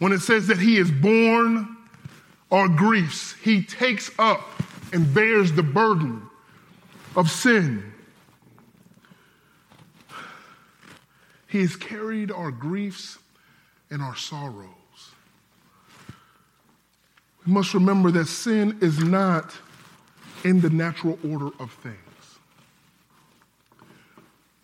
when 0.00 0.12
it 0.12 0.20
says 0.20 0.46
that 0.46 0.58
he 0.58 0.78
is 0.78 0.90
borne 0.90 1.76
our 2.50 2.68
griefs, 2.68 3.34
he 3.44 3.62
takes 3.62 4.10
up 4.18 4.40
and 4.92 5.12
bears 5.14 5.52
the 5.52 5.62
burden 5.62 6.22
of 7.14 7.30
sin. 7.30 7.92
He 11.46 11.60
has 11.60 11.76
carried 11.76 12.32
our 12.32 12.50
griefs 12.50 13.18
and 13.90 14.00
our 14.00 14.16
sorrows. 14.16 14.66
We 17.46 17.52
must 17.52 17.74
remember 17.74 18.10
that 18.12 18.26
sin 18.26 18.78
is 18.80 19.00
not 19.00 19.54
in 20.44 20.62
the 20.62 20.70
natural 20.70 21.18
order 21.28 21.50
of 21.60 21.72
things. 21.82 21.96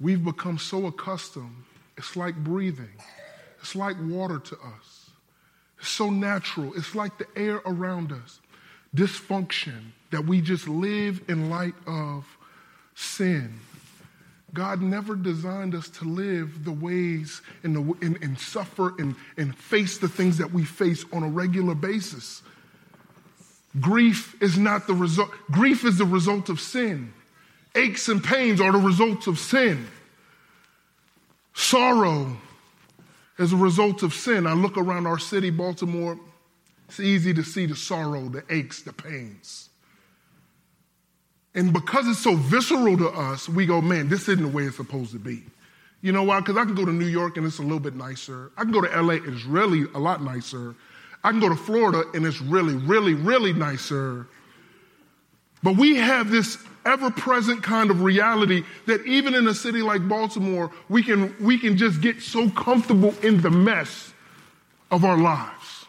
We've 0.01 0.25
become 0.25 0.57
so 0.57 0.87
accustomed, 0.87 1.65
it's 1.99 2.17
like 2.17 2.37
breathing, 2.37 2.95
it's 3.61 3.77
like 3.77 3.97
water 4.01 4.39
to 4.39 4.55
us 4.55 5.06
so 5.81 6.11
natural. 6.11 6.73
It's 6.75 6.95
like 6.95 7.19
the 7.19 7.27
air 7.37 7.61
around 7.67 8.13
us. 8.13 8.41
Dysfunction 8.95 9.93
that 10.11 10.25
we 10.25 10.41
just 10.41 10.69
live 10.69 11.23
in 11.29 11.51
light 11.51 11.75
of 11.87 12.25
sin. 12.95 13.61
God 14.55 14.81
never 14.81 15.17
designed 15.17 15.75
us 15.75 15.89
to 15.91 16.05
live 16.05 16.65
the 16.65 16.73
ways 16.73 17.43
and, 17.63 17.77
the, 17.77 18.07
and, 18.07 18.23
and 18.23 18.39
suffer 18.39 18.95
and, 18.99 19.15
and 19.37 19.55
face 19.55 19.99
the 19.99 20.09
things 20.09 20.39
that 20.39 20.53
we 20.53 20.65
face 20.65 21.05
on 21.13 21.23
a 21.23 21.29
regular 21.29 21.75
basis. 21.75 22.43
Grief 23.79 24.41
is 24.41 24.57
not 24.57 24.87
the 24.87 24.95
result, 24.95 25.31
grief 25.51 25.85
is 25.85 25.99
the 25.99 26.07
result 26.07 26.49
of 26.49 26.61
sin. 26.61 27.13
Aches 27.75 28.09
and 28.09 28.25
pains 28.25 28.61
are 28.61 28.73
the 28.73 28.79
results 28.79 29.27
of 29.27 29.39
sin. 29.39 29.87
Sorrow 31.53 32.39
as 33.39 33.53
a 33.53 33.57
result 33.57 34.03
of 34.03 34.15
sin. 34.15 34.47
I 34.47 34.55
look 34.55 34.77
around 34.77 35.07
our 35.07 35.19
city, 35.19 35.51
Baltimore, 35.51 36.19
it's 36.89 37.01
easy 37.01 37.35
to 37.35 37.43
see 37.43 37.67
the 37.67 37.77
sorrow, 37.77 38.29
the 38.29 38.45
aches, 38.49 38.83
the 38.83 38.93
pains. 38.93 39.69
And 41.55 41.73
because 41.73 42.07
it's 42.07 42.23
so 42.23 42.37
visceral 42.37 42.97
to 42.99 43.09
us, 43.09 43.49
we 43.49 43.67
go, 43.67 43.81
man, 43.81 44.09
this 44.09 44.29
isn't 44.29 44.43
the 44.43 44.49
way 44.49 44.65
it's 44.65 44.77
supposed 44.77 45.13
to 45.13 45.19
be. 45.19 45.43
You 46.03 46.13
know 46.13 46.23
why? 46.23 46.41
Because 46.41 46.57
I 46.57 46.65
can 46.65 46.75
go 46.75 46.85
to 46.85 46.93
New 46.93 47.07
York 47.07 47.37
and 47.37 47.47
it's 47.47 47.59
a 47.59 47.63
little 47.63 47.81
bit 47.81 47.97
nicer. 47.97 48.53
I 48.57 48.63
can 48.63 48.73
go 48.73 48.83
to 48.83 49.03
LA 49.03 49.15
and 49.15 49.35
it's 49.35 49.45
really 49.45 49.87
a 49.95 49.99
lot 49.99 50.23
nicer. 50.23 50.75
I 51.25 51.31
can 51.31 51.41
go 51.41 51.49
to 51.49 51.57
Florida 51.57 52.05
and 52.15 52.25
it's 52.27 52.41
really, 52.41 52.75
really, 52.75 53.15
really 53.15 53.53
nicer. 53.53 54.29
But 55.63 55.77
we 55.77 55.97
have 55.97 56.31
this 56.31 56.59
ever 56.87 57.11
present 57.11 57.63
kind 57.63 57.91
of 57.91 58.03
reality 58.03 58.63
that 58.87 59.05
even 59.05 59.35
in 59.35 59.47
a 59.49 59.55
city 59.55 59.83
like 59.83 60.09
Baltimore, 60.09 60.71
we 60.89 61.03
can, 61.03 61.35
we 61.41 61.59
can 61.59 61.77
just 61.77 62.01
get 62.01 62.23
so 62.23 62.49
comfortable 62.51 63.15
in 63.23 63.43
the 63.43 63.51
mess 63.51 64.13
of 64.91 65.05
our 65.05 65.19
lives 65.19 65.87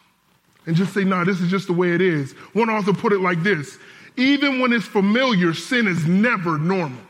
and 0.65 0.75
just 0.75 0.93
say, 0.93 1.03
nah, 1.03 1.23
this 1.23 1.39
is 1.39 1.49
just 1.49 1.67
the 1.67 1.73
way 1.73 1.93
it 1.93 2.01
is. 2.01 2.33
One 2.53 2.69
author 2.69 2.93
put 2.93 3.13
it 3.13 3.19
like 3.19 3.43
this 3.43 3.77
even 4.17 4.59
when 4.59 4.73
it's 4.73 4.85
familiar, 4.85 5.53
sin 5.53 5.87
is 5.87 6.05
never 6.07 6.57
normal. 6.57 7.03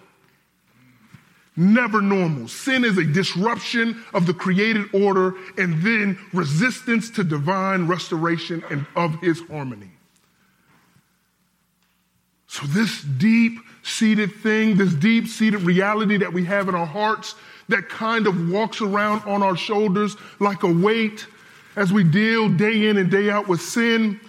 Never 1.56 2.02
normal. 2.02 2.50
Sin 2.50 2.86
is 2.86 2.98
a 2.98 3.04
disruption 3.04 4.04
of 4.14 4.28
the 4.28 4.34
created 4.34 4.94
order 4.94 5.34
and 5.58 5.82
then 5.82 6.20
resistance 6.34 7.10
to 7.12 7.24
divine 7.24 7.88
restoration 7.88 8.64
and 8.70 8.86
of 8.96 9.20
his 9.22 9.42
harmony. 9.48 9.90
So, 12.48 12.68
this 12.68 13.02
deep 13.02 13.58
seated 13.88 14.34
thing, 14.36 14.78
this 14.78 14.94
deep 14.94 15.28
seated 15.28 15.62
reality 15.62 16.18
that 16.18 16.32
we 16.32 16.44
have 16.46 16.70
in 16.70 16.76
our 16.76 16.86
hearts 16.86 17.36
that 17.70 17.90
kind 17.90 18.28
of 18.28 18.50
walks 18.50 18.82
around 18.82 19.22
on 19.24 19.44
our 19.44 19.56
shoulders 19.56 20.16
like 20.40 20.64
a 20.64 20.72
weight 20.72 21.28
as 21.78 21.94
we 21.94 22.04
deal 22.04 22.50
day 22.50 22.88
in 22.88 22.98
and 22.98 23.10
day 23.10 23.30
out 23.30 23.48
with 23.48 23.62
sin, 23.62 24.20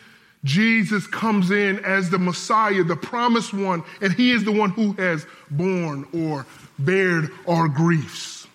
Jesus 0.45 1.07
comes 1.07 1.51
in 1.51 1.85
as 1.85 2.11
the 2.11 2.19
Messiah, 2.19 2.85
the 2.85 2.95
promised 2.95 3.53
one, 3.53 3.83
and 4.01 4.13
he 4.13 4.31
is 4.31 4.45
the 4.45 4.53
one 4.53 4.71
who 4.71 4.93
has 4.93 5.27
borne 5.51 6.07
or 6.13 6.47
bared 6.79 7.31
our 7.49 7.67
griefs. 7.67 8.47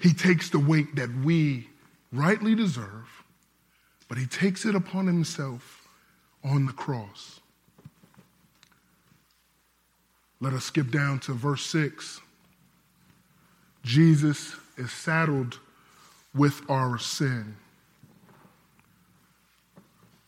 He 0.00 0.12
takes 0.12 0.50
the 0.50 0.58
weight 0.58 0.96
that 0.96 1.08
we 1.24 1.68
rightly 2.12 2.54
deserve, 2.54 3.08
but 4.08 4.18
he 4.18 4.26
takes 4.26 4.66
it 4.66 4.74
upon 4.74 5.06
himself 5.06 5.88
on 6.42 6.66
the 6.66 6.72
cross. 6.72 7.33
Let 10.44 10.52
us 10.52 10.66
skip 10.66 10.90
down 10.90 11.20
to 11.20 11.32
verse 11.32 11.64
6. 11.64 12.20
Jesus 13.82 14.54
is 14.76 14.92
saddled 14.92 15.58
with 16.34 16.60
our 16.68 16.98
sin. 16.98 17.56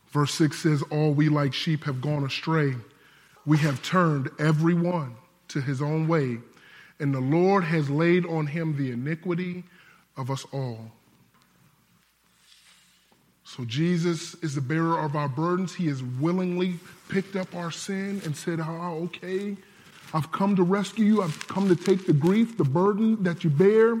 Verse 0.07 0.33
6 0.33 0.57
says, 0.57 0.83
All 0.89 1.11
we 1.11 1.29
like 1.29 1.53
sheep 1.53 1.83
have 1.83 2.01
gone 2.01 2.25
astray. 2.25 2.73
We 3.45 3.59
have 3.59 3.83
turned 3.83 4.31
every 4.39 4.73
one 4.73 5.17
to 5.49 5.61
his 5.61 5.83
own 5.83 6.07
way, 6.07 6.39
and 6.99 7.13
the 7.13 7.19
Lord 7.19 7.63
has 7.65 7.87
laid 7.87 8.25
on 8.25 8.47
him 8.47 8.75
the 8.75 8.89
iniquity 8.89 9.65
of 10.17 10.31
us 10.31 10.47
all. 10.51 10.91
So 13.43 13.65
Jesus 13.65 14.33
is 14.41 14.55
the 14.55 14.61
bearer 14.61 14.99
of 14.99 15.15
our 15.15 15.29
burdens. 15.29 15.75
He 15.75 15.85
has 15.89 16.01
willingly 16.01 16.79
picked 17.07 17.35
up 17.35 17.53
our 17.53 17.69
sin 17.69 18.19
and 18.25 18.35
said, 18.35 18.59
Oh, 18.59 19.03
okay, 19.03 19.55
I've 20.13 20.31
come 20.31 20.55
to 20.55 20.63
rescue 20.63 21.05
you. 21.05 21.21
I've 21.21 21.47
come 21.47 21.67
to 21.67 21.75
take 21.75 22.05
the 22.05 22.13
grief, 22.13 22.57
the 22.57 22.63
burden 22.63 23.23
that 23.23 23.43
you 23.43 23.49
bear. 23.49 23.99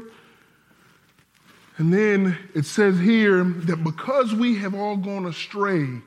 And 1.77 1.93
then 1.93 2.37
it 2.55 2.65
says 2.65 2.97
here 2.99 3.43
that 3.43 3.83
because 3.83 4.33
we 4.33 4.55
have 4.57 4.73
all 4.73 4.97
gone 4.97 5.25
astray 5.25 6.01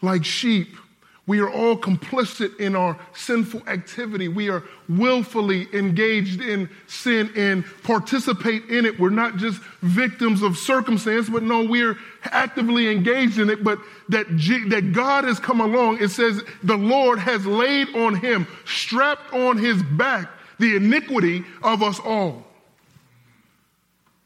like 0.00 0.24
sheep, 0.24 0.76
we 1.26 1.38
are 1.38 1.48
all 1.48 1.76
complicit 1.76 2.58
in 2.58 2.74
our 2.74 2.98
sinful 3.14 3.62
activity. 3.68 4.26
We 4.26 4.50
are 4.50 4.64
willfully 4.88 5.68
engaged 5.72 6.40
in 6.40 6.68
sin 6.88 7.30
and 7.36 7.64
participate 7.84 8.64
in 8.64 8.84
it. 8.84 8.98
We're 8.98 9.10
not 9.10 9.36
just 9.36 9.60
victims 9.82 10.42
of 10.42 10.56
circumstance, 10.58 11.28
but 11.28 11.44
no, 11.44 11.64
we're 11.64 11.96
actively 12.24 12.90
engaged 12.90 13.38
in 13.38 13.50
it. 13.50 13.62
But 13.62 13.78
that, 14.08 14.34
G- 14.36 14.68
that 14.70 14.92
God 14.92 15.22
has 15.22 15.38
come 15.38 15.60
along, 15.60 16.02
it 16.02 16.08
says 16.08 16.42
the 16.64 16.76
Lord 16.76 17.20
has 17.20 17.46
laid 17.46 17.94
on 17.94 18.16
him, 18.16 18.48
strapped 18.64 19.32
on 19.32 19.58
his 19.58 19.80
back, 19.80 20.28
the 20.58 20.74
iniquity 20.74 21.44
of 21.62 21.84
us 21.84 22.00
all. 22.00 22.44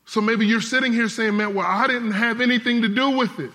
So 0.07 0.23
maybe 0.23 0.47
you're 0.47 0.62
sitting 0.62 0.95
here 0.95 1.11
saying, 1.11 1.37
man, 1.37 1.55
well, 1.55 1.67
I 1.67 1.88
didn't 1.88 2.12
have 2.12 2.41
anything 2.41 2.81
to 2.83 2.88
do 2.88 3.11
with 3.11 3.38
it. 3.38 3.50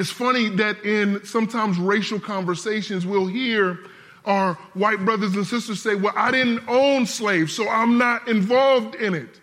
It's 0.00 0.08
funny 0.08 0.48
that 0.48 0.82
in 0.82 1.26
sometimes 1.26 1.76
racial 1.76 2.18
conversations, 2.18 3.04
we'll 3.04 3.26
hear 3.26 3.80
our 4.24 4.54
white 4.72 5.04
brothers 5.04 5.34
and 5.34 5.46
sisters 5.46 5.82
say, 5.82 5.94
Well, 5.94 6.14
I 6.16 6.30
didn't 6.30 6.66
own 6.68 7.04
slaves, 7.04 7.52
so 7.52 7.68
I'm 7.68 7.98
not 7.98 8.26
involved 8.26 8.94
in 8.94 9.14
it. 9.14 9.38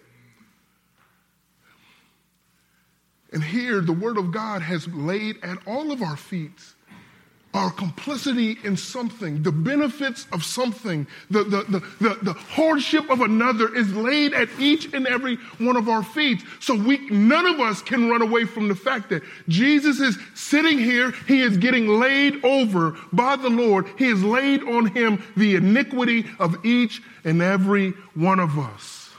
And 3.31 3.43
here, 3.43 3.81
the 3.81 3.93
Word 3.93 4.17
of 4.17 4.31
God 4.31 4.63
has 4.63 4.87
laid 4.87 5.37
at 5.43 5.59
all 5.67 5.91
of 5.91 6.01
our 6.01 6.17
feet 6.17 6.59
our 7.57 7.71
complicity 7.71 8.55
in 8.63 8.77
something, 8.77 9.41
the 9.41 9.51
benefits 9.51 10.27
of 10.31 10.43
something, 10.43 11.07
the, 11.31 11.43
the, 11.43 11.63
the, 11.63 11.79
the, 11.99 12.17
the 12.21 12.33
hardship 12.33 13.09
of 13.09 13.21
another 13.21 13.73
is 13.75 13.91
laid 13.95 14.31
at 14.33 14.47
each 14.59 14.93
and 14.93 15.07
every 15.07 15.37
one 15.57 15.75
of 15.75 15.89
our 15.89 16.03
feet. 16.03 16.43
So 16.59 16.75
we, 16.75 16.99
none 17.09 17.47
of 17.47 17.59
us 17.59 17.81
can 17.81 18.09
run 18.09 18.21
away 18.21 18.45
from 18.45 18.67
the 18.67 18.75
fact 18.75 19.09
that 19.09 19.23
Jesus 19.47 19.99
is 19.99 20.19
sitting 20.35 20.77
here. 20.77 21.11
He 21.27 21.41
is 21.41 21.57
getting 21.57 21.87
laid 21.87 22.45
over 22.45 22.95
by 23.11 23.35
the 23.35 23.49
Lord. 23.49 23.87
He 23.97 24.05
has 24.05 24.23
laid 24.23 24.61
on 24.61 24.85
him 24.87 25.23
the 25.35 25.55
iniquity 25.55 26.27
of 26.39 26.63
each 26.63 27.01
and 27.23 27.41
every 27.41 27.91
one 28.13 28.39
of 28.39 28.59
us. 28.59 29.09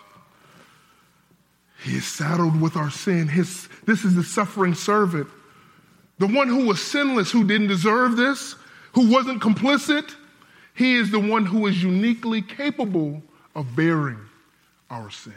He 1.82 1.96
is 1.96 2.06
saddled 2.06 2.60
with 2.60 2.76
our 2.76 2.90
sin. 2.90 3.26
His, 3.26 3.68
this 3.84 4.04
is 4.04 4.14
the 4.14 4.24
suffering 4.24 4.74
servant 4.74 5.28
the 6.18 6.26
one 6.26 6.48
who 6.48 6.66
was 6.66 6.82
sinless, 6.82 7.30
who 7.30 7.44
didn't 7.44 7.68
deserve 7.68 8.16
this, 8.16 8.56
who 8.92 9.10
wasn't 9.10 9.40
complicit, 9.40 10.14
he 10.74 10.96
is 10.96 11.10
the 11.10 11.20
one 11.20 11.44
who 11.46 11.66
is 11.66 11.82
uniquely 11.82 12.42
capable 12.42 13.22
of 13.54 13.74
bearing 13.74 14.18
our 14.90 15.10
sin. 15.10 15.32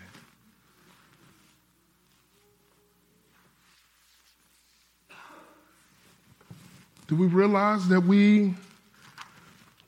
Do 7.08 7.16
we 7.18 7.28
realize 7.28 7.88
that 7.90 8.02
we 8.02 8.54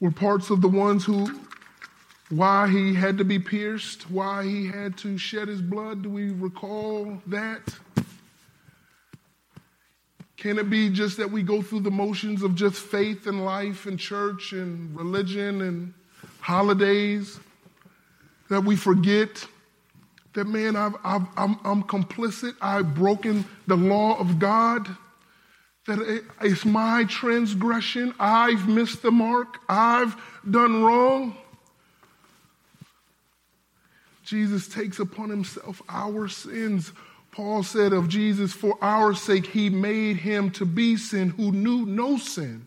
were 0.02 0.12
parts 0.12 0.50
of 0.50 0.60
the 0.60 0.68
ones 0.68 1.06
who, 1.06 1.40
why 2.30 2.68
he 2.68 2.94
had 2.94 3.18
to 3.20 3.24
be 3.24 3.40
pierced, 3.40 4.12
why 4.12 4.44
he 4.44 4.68
had 4.68 4.98
to 4.98 5.18
shed 5.18 5.48
his 5.48 5.62
blood? 5.62 6.04
Do 6.04 6.10
we 6.10 6.32
recall 6.32 7.22
that? 7.28 7.62
Can 10.44 10.60
it 10.60 10.70
be 10.70 10.90
just 10.90 11.16
that 11.20 11.32
we 11.32 11.42
go 11.42 11.62
through 11.62 11.80
the 11.80 11.90
motions 11.90 12.44
of 12.44 12.54
just 12.54 12.76
faith 12.76 13.28
and 13.28 13.46
life 13.46 13.86
and 13.86 13.98
church 13.98 14.52
and 14.52 14.94
religion 14.94 15.62
and 15.62 15.94
holidays 16.42 17.40
that 18.50 18.60
we 18.60 18.76
forget 18.76 19.48
that, 20.34 20.46
man, 20.46 20.76
I've, 20.76 20.96
I'm, 21.06 21.30
I'm 21.38 21.84
complicit. 21.84 22.56
I've 22.62 22.94
broken 22.94 23.46
the 23.68 23.78
law 23.78 24.20
of 24.20 24.38
God. 24.38 24.86
That 25.88 26.26
it's 26.42 26.66
my 26.66 27.06
transgression. 27.06 28.14
I've 28.20 28.68
missed 28.68 29.02
the 29.02 29.12
mark. 29.12 29.60
I've 29.70 30.14
done 30.52 30.84
wrong. 30.84 31.38
Jesus 34.26 34.68
takes 34.68 35.00
upon 35.00 35.30
himself 35.30 35.82
our 35.88 36.28
sins 36.28 36.92
Paul 37.34 37.64
said 37.64 37.94
of 37.94 38.10
Jesus, 38.10 38.54
for 38.54 38.78
our 38.80 39.16
sake, 39.16 39.48
he 39.48 39.68
made 39.68 40.18
him 40.18 40.52
to 40.52 40.66
be 40.66 40.96
sin 40.98 41.30
who 41.30 41.52
knew 41.52 41.84
no 41.84 42.16
sin, 42.18 42.64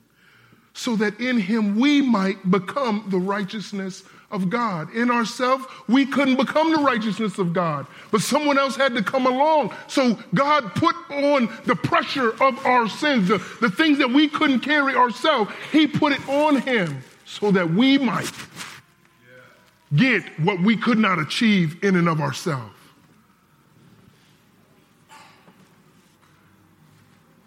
so 0.74 0.96
that 0.96 1.20
in 1.20 1.38
him 1.38 1.78
we 1.78 2.02
might 2.02 2.50
become 2.50 3.04
the 3.08 3.18
righteousness 3.18 4.02
of 4.32 4.50
God. 4.50 4.92
In 4.92 5.08
ourselves, 5.08 5.64
we 5.86 6.04
couldn't 6.04 6.34
become 6.34 6.72
the 6.72 6.82
righteousness 6.82 7.38
of 7.38 7.52
God, 7.52 7.86
but 8.10 8.22
someone 8.22 8.58
else 8.58 8.74
had 8.74 8.92
to 8.96 9.04
come 9.04 9.26
along. 9.26 9.72
So 9.86 10.18
God 10.34 10.74
put 10.74 10.96
on 11.10 11.48
the 11.64 11.76
pressure 11.76 12.30
of 12.42 12.66
our 12.66 12.88
sins, 12.88 13.28
the, 13.28 13.38
the 13.60 13.70
things 13.70 13.98
that 13.98 14.10
we 14.10 14.26
couldn't 14.26 14.60
carry 14.60 14.96
ourselves, 14.96 15.52
he 15.70 15.86
put 15.86 16.10
it 16.12 16.28
on 16.28 16.60
him 16.60 17.04
so 17.24 17.52
that 17.52 17.70
we 17.70 17.98
might 17.98 18.32
get 19.94 20.24
what 20.40 20.60
we 20.60 20.76
could 20.76 20.98
not 20.98 21.20
achieve 21.20 21.84
in 21.84 21.94
and 21.94 22.08
of 22.08 22.20
ourselves. 22.20 22.75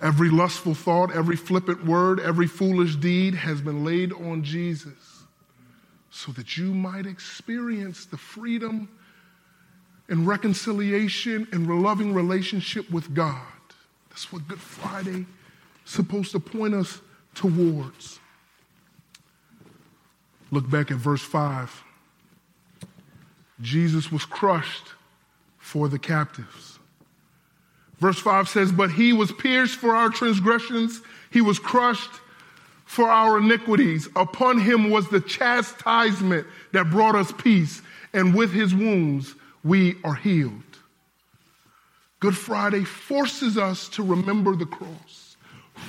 Every 0.01 0.29
lustful 0.29 0.73
thought, 0.73 1.13
every 1.13 1.35
flippant 1.35 1.85
word, 1.85 2.19
every 2.19 2.47
foolish 2.47 2.95
deed 2.95 3.35
has 3.35 3.61
been 3.61 3.83
laid 3.83 4.13
on 4.13 4.43
Jesus 4.43 5.23
so 6.09 6.31
that 6.33 6.57
you 6.57 6.73
might 6.73 7.05
experience 7.05 8.05
the 8.05 8.17
freedom 8.17 8.89
and 10.07 10.25
reconciliation 10.25 11.47
and 11.51 11.83
loving 11.83 12.13
relationship 12.13 12.89
with 12.89 13.13
God. 13.13 13.41
That's 14.09 14.31
what 14.31 14.47
Good 14.47 14.59
Friday 14.59 15.25
is 15.85 15.91
supposed 15.91 16.31
to 16.31 16.39
point 16.39 16.73
us 16.73 17.01
towards. 17.35 18.19
Look 20.51 20.69
back 20.69 20.91
at 20.91 20.97
verse 20.97 21.21
5. 21.21 21.83
Jesus 23.61 24.11
was 24.11 24.25
crushed 24.25 24.93
for 25.57 25.87
the 25.87 25.99
captives. 25.99 26.78
Verse 27.99 28.19
5 28.19 28.47
says, 28.49 28.71
But 28.71 28.91
he 28.91 29.13
was 29.13 29.31
pierced 29.31 29.75
for 29.75 29.95
our 29.95 30.09
transgressions, 30.09 31.01
he 31.31 31.41
was 31.41 31.59
crushed 31.59 32.11
for 32.85 33.09
our 33.09 33.37
iniquities. 33.37 34.07
Upon 34.15 34.59
him 34.59 34.89
was 34.89 35.09
the 35.09 35.21
chastisement 35.21 36.47
that 36.71 36.89
brought 36.89 37.15
us 37.15 37.31
peace, 37.31 37.81
and 38.13 38.33
with 38.33 38.51
his 38.51 38.73
wounds 38.73 39.35
we 39.63 39.95
are 40.03 40.15
healed. 40.15 40.63
Good 42.19 42.35
Friday 42.35 42.83
forces 42.83 43.57
us 43.57 43.87
to 43.89 44.03
remember 44.03 44.55
the 44.55 44.65
cross 44.65 45.28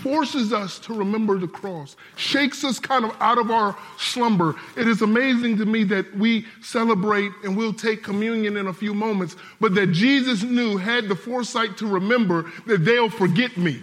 forces 0.02 0.52
us 0.52 0.78
to 0.80 0.94
remember 0.94 1.38
the 1.38 1.48
cross, 1.48 1.96
shakes 2.16 2.64
us 2.64 2.78
kind 2.78 3.04
of 3.04 3.14
out 3.20 3.38
of 3.38 3.50
our 3.50 3.76
slumber. 3.98 4.56
It 4.76 4.88
is 4.88 5.02
amazing 5.02 5.58
to 5.58 5.66
me 5.66 5.84
that 5.84 6.16
we 6.16 6.46
celebrate 6.62 7.32
and 7.44 7.56
we'll 7.56 7.74
take 7.74 8.02
communion 8.02 8.56
in 8.56 8.66
a 8.66 8.72
few 8.72 8.94
moments, 8.94 9.36
but 9.60 9.74
that 9.74 9.88
Jesus 9.92 10.42
knew, 10.42 10.76
had 10.76 11.08
the 11.08 11.14
foresight 11.14 11.76
to 11.78 11.86
remember 11.86 12.50
that 12.66 12.84
they'll 12.84 13.10
forget 13.10 13.56
me. 13.56 13.82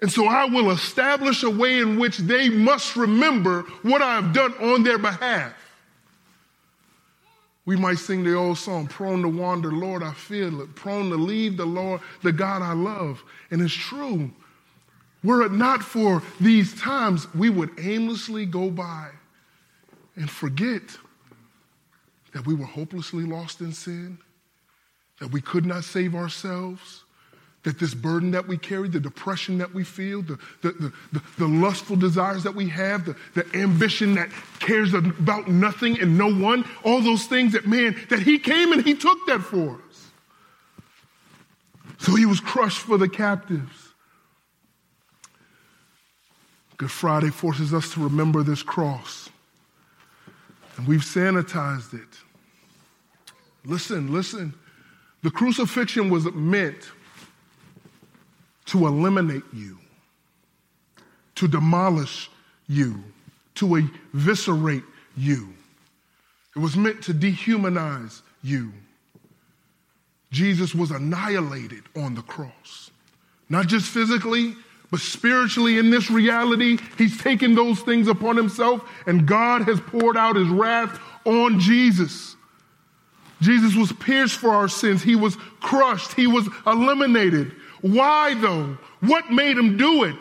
And 0.00 0.10
so 0.10 0.26
I 0.26 0.46
will 0.46 0.70
establish 0.70 1.42
a 1.42 1.50
way 1.50 1.80
in 1.80 1.98
which 1.98 2.18
they 2.18 2.48
must 2.48 2.96
remember 2.96 3.62
what 3.82 4.00
I 4.00 4.14
have 4.14 4.32
done 4.32 4.54
on 4.54 4.82
their 4.82 4.98
behalf. 4.98 5.52
We 7.70 7.76
might 7.76 8.00
sing 8.00 8.24
the 8.24 8.34
old 8.34 8.58
song, 8.58 8.88
prone 8.88 9.22
to 9.22 9.28
wander, 9.28 9.70
Lord, 9.70 10.02
I 10.02 10.12
feel 10.12 10.60
it. 10.60 10.74
Prone 10.74 11.08
to 11.10 11.14
leave 11.14 11.56
the 11.56 11.66
Lord, 11.66 12.00
the 12.20 12.32
God 12.32 12.62
I 12.62 12.72
love. 12.72 13.22
And 13.52 13.62
it's 13.62 13.72
true. 13.72 14.32
Were 15.22 15.42
it 15.42 15.52
not 15.52 15.80
for 15.80 16.20
these 16.40 16.74
times, 16.80 17.32
we 17.32 17.48
would 17.48 17.70
aimlessly 17.78 18.44
go 18.44 18.72
by 18.72 19.10
and 20.16 20.28
forget 20.28 20.82
that 22.32 22.44
we 22.44 22.54
were 22.54 22.66
hopelessly 22.66 23.22
lost 23.22 23.60
in 23.60 23.72
sin, 23.72 24.18
that 25.20 25.30
we 25.30 25.40
could 25.40 25.64
not 25.64 25.84
save 25.84 26.16
ourselves, 26.16 27.04
that 27.62 27.78
this 27.78 27.92
burden 27.92 28.30
that 28.30 28.48
we 28.48 28.56
carry, 28.56 28.88
the 28.88 29.00
depression 29.00 29.58
that 29.58 29.74
we 29.74 29.84
feel, 29.84 30.22
the, 30.22 30.38
the, 30.62 30.92
the, 31.12 31.22
the, 31.38 31.46
lustful 31.46 31.96
desires 31.96 32.42
that 32.42 32.54
we 32.54 32.68
have, 32.68 33.04
the, 33.04 33.16
the 33.34 33.46
ambition 33.54 34.14
that 34.14 34.30
cares 34.60 34.94
about 34.94 35.46
nothing 35.48 36.00
and 36.00 36.16
no 36.16 36.32
one, 36.32 36.64
all 36.84 37.02
those 37.02 37.26
things 37.26 37.52
that, 37.52 37.66
man, 37.66 37.94
that 38.08 38.20
he 38.20 38.38
came 38.38 38.72
and 38.72 38.82
he 38.82 38.94
took 38.94 39.26
that 39.26 39.40
for 39.40 39.72
us. 39.72 40.06
So 41.98 42.14
he 42.14 42.24
was 42.24 42.40
crushed 42.40 42.80
for 42.80 42.96
the 42.96 43.08
captives. 43.08 43.88
Good 46.78 46.90
Friday 46.90 47.28
forces 47.28 47.74
us 47.74 47.92
to 47.92 48.02
remember 48.02 48.42
this 48.42 48.62
cross. 48.62 49.28
And 50.78 50.88
we've 50.88 51.02
sanitized 51.02 51.92
it. 51.92 52.08
Listen, 53.66 54.10
listen. 54.10 54.54
The 55.22 55.30
crucifixion 55.30 56.08
was 56.08 56.24
meant 56.32 56.90
to 58.70 58.86
eliminate 58.86 59.42
you, 59.52 59.76
to 61.34 61.48
demolish 61.48 62.30
you, 62.68 63.02
to 63.56 63.90
eviscerate 64.14 64.84
you. 65.16 65.52
It 66.54 66.60
was 66.60 66.76
meant 66.76 67.02
to 67.02 67.12
dehumanize 67.12 68.22
you. 68.44 68.72
Jesus 70.30 70.72
was 70.72 70.92
annihilated 70.92 71.82
on 71.96 72.14
the 72.14 72.22
cross, 72.22 72.92
not 73.48 73.66
just 73.66 73.86
physically, 73.86 74.54
but 74.92 75.00
spiritually 75.00 75.78
in 75.78 75.90
this 75.90 76.08
reality. 76.08 76.78
He's 76.96 77.20
taken 77.20 77.56
those 77.56 77.80
things 77.80 78.06
upon 78.06 78.36
himself, 78.36 78.88
and 79.06 79.26
God 79.26 79.62
has 79.62 79.80
poured 79.80 80.16
out 80.16 80.36
his 80.36 80.48
wrath 80.48 80.96
on 81.24 81.58
Jesus. 81.58 82.36
Jesus 83.40 83.74
was 83.74 83.90
pierced 83.92 84.36
for 84.36 84.50
our 84.50 84.68
sins. 84.68 85.02
He 85.02 85.16
was 85.16 85.34
crushed. 85.60 86.12
He 86.14 86.28
was 86.28 86.48
eliminated. 86.66 87.52
Why 87.82 88.34
though? 88.34 88.78
What 89.00 89.30
made 89.30 89.56
him 89.56 89.76
do 89.76 90.04
it? 90.04 90.16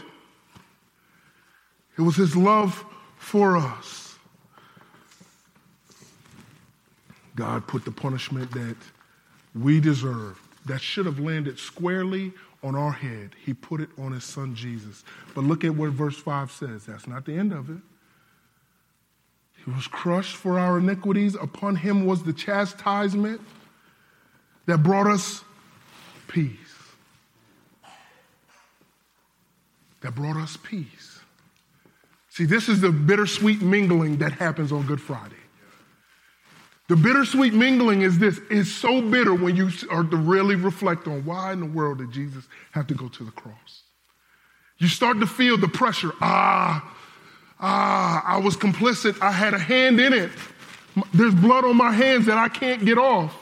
It 1.98 2.02
was 2.02 2.16
his 2.16 2.36
love 2.36 2.86
for 3.18 3.58
us. 3.58 4.18
God 7.36 7.68
put 7.68 7.86
the 7.86 7.92
punishment 7.92 8.52
that 8.52 8.76
we 9.56 9.80
deserved, 9.80 10.40
that 10.66 10.82
should 10.82 11.06
have 11.06 11.20
landed 11.20 11.58
squarely 11.58 12.34
on 12.64 12.76
our 12.76 12.92
head. 12.92 13.32
He 13.44 13.54
put 13.54 13.82
it 13.82 13.90
on 13.98 14.12
his 14.12 14.24
son 14.24 14.56
Jesus. 14.56 15.04
But 15.34 15.46
look 15.46 15.64
at 15.64 15.74
what 15.74 15.92
verse 15.92 16.18
5 16.18 16.52
says. 16.52 16.86
That's 16.86 17.08
not 17.08 17.26
the 17.26 17.34
end 17.34 17.54
of 17.54 17.70
it. 17.70 17.82
He 19.66 19.72
was 19.72 19.88
crushed 19.88 20.36
for 20.36 20.60
our 20.60 20.80
iniquities. 20.80 21.36
Upon 21.36 21.76
him 21.76 22.06
was 22.06 22.24
the 22.24 22.34
chastisement 22.34 23.42
that 24.66 24.84
brought 24.84 25.08
us 25.08 25.44
peace. 26.28 26.69
That 30.02 30.16
brought 30.16 30.38
us 30.38 30.58
peace. 30.58 31.20
See, 32.30 32.46
this 32.46 32.70
is 32.70 32.82
the 32.82 32.92
bittersweet 32.92 33.62
mingling 33.62 34.18
that 34.18 34.32
happens 34.34 34.72
on 34.72 34.86
Good 34.86 35.02
Friday. 35.02 35.36
The 36.88 36.96
bittersweet 36.96 37.54
mingling 37.54 38.02
is 38.02 38.18
this. 38.18 38.40
It's 38.50 38.72
so 38.72 39.02
bitter 39.02 39.34
when 39.34 39.56
you 39.56 39.70
are 39.92 40.04
to 40.04 40.18
really 40.18 40.56
reflect 40.56 41.08
on 41.08 41.26
why 41.26 41.54
in 41.54 41.60
the 41.60 41.66
world 41.66 42.00
did 42.00 42.12
Jesus 42.12 42.48
have 42.72 42.88
to 42.88 42.94
go 42.96 43.08
to 43.10 43.24
the 43.24 43.32
cross. 43.32 43.84
You 44.78 44.88
start 44.88 45.20
to 45.20 45.28
feel 45.28 45.58
the 45.58 45.68
pressure. 45.68 46.12
Ah, 46.22 46.96
Ah, 47.60 48.24
I 48.26 48.38
was 48.38 48.56
complicit. 48.56 49.22
I 49.22 49.32
had 49.32 49.54
a 49.54 49.60
hand 49.60 50.00
in 50.00 50.14
it. 50.14 50.32
There's 51.14 51.34
blood 51.36 51.66
on 51.66 51.76
my 51.76 51.92
hands 51.92 52.26
that 52.28 52.38
I 52.38 52.48
can't 52.48 52.86
get 52.86 52.98
off. 52.98 53.36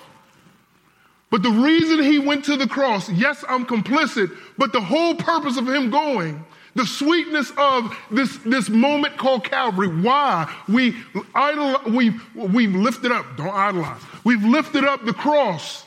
But 1.30 1.44
the 1.44 1.50
reason 1.50 2.02
he 2.02 2.20
went 2.20 2.46
to 2.46 2.56
the 2.56 2.68
cross, 2.68 3.10
yes, 3.10 3.44
I'm 3.50 3.66
complicit, 3.66 4.36
but 4.58 4.72
the 4.72 4.80
whole 4.82 5.16
purpose 5.16 5.58
of 5.58 5.68
him 5.68 5.90
going, 5.90 6.46
the 6.76 6.86
sweetness 6.86 7.52
of 7.58 7.98
this, 8.12 8.38
this 8.46 8.70
moment 8.70 9.18
called 9.18 9.44
Calvary, 9.44 9.88
why 9.88 10.54
we 10.70 10.96
idol, 11.36 11.82
we've, 11.92 12.22
we've 12.36 12.74
lifted 12.74 13.12
up, 13.12 13.26
don't 13.36 13.50
idolize, 13.50 14.02
we've 14.24 14.44
lifted 14.44 14.86
up 14.86 15.04
the 15.04 15.14
cross. 15.14 15.86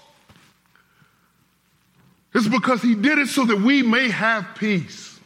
It's 2.34 2.48
because 2.48 2.82
he 2.82 2.94
did 2.94 3.18
it 3.18 3.28
so 3.28 3.44
that 3.46 3.60
we 3.60 3.82
may 3.82 4.08
have 4.10 4.46
peace. 4.56 5.18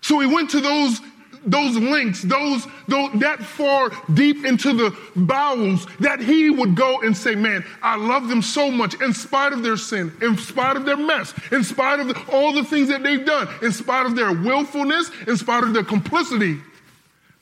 So 0.00 0.20
he 0.20 0.26
went 0.26 0.50
to 0.50 0.60
those 0.60 1.00
those 1.44 1.76
links, 1.76 2.22
those, 2.22 2.66
those, 2.88 3.10
that 3.20 3.40
far 3.40 3.90
deep 4.12 4.44
into 4.44 4.72
the 4.72 4.96
bowels, 5.16 5.86
that 6.00 6.20
he 6.20 6.50
would 6.50 6.74
go 6.74 7.00
and 7.00 7.16
say, 7.16 7.34
man, 7.34 7.64
I 7.82 7.96
love 7.96 8.28
them 8.28 8.42
so 8.42 8.70
much 8.70 9.00
in 9.00 9.12
spite 9.12 9.52
of 9.52 9.62
their 9.62 9.76
sin, 9.76 10.12
in 10.20 10.36
spite 10.36 10.76
of 10.76 10.84
their 10.84 10.96
mess, 10.96 11.34
in 11.50 11.64
spite 11.64 12.00
of 12.00 12.08
the, 12.08 12.22
all 12.32 12.52
the 12.52 12.64
things 12.64 12.88
that 12.88 13.02
they've 13.02 13.24
done, 13.24 13.48
in 13.62 13.72
spite 13.72 14.06
of 14.06 14.16
their 14.16 14.32
willfulness, 14.32 15.10
in 15.26 15.36
spite 15.36 15.64
of 15.64 15.72
their 15.72 15.84
complicity. 15.84 16.58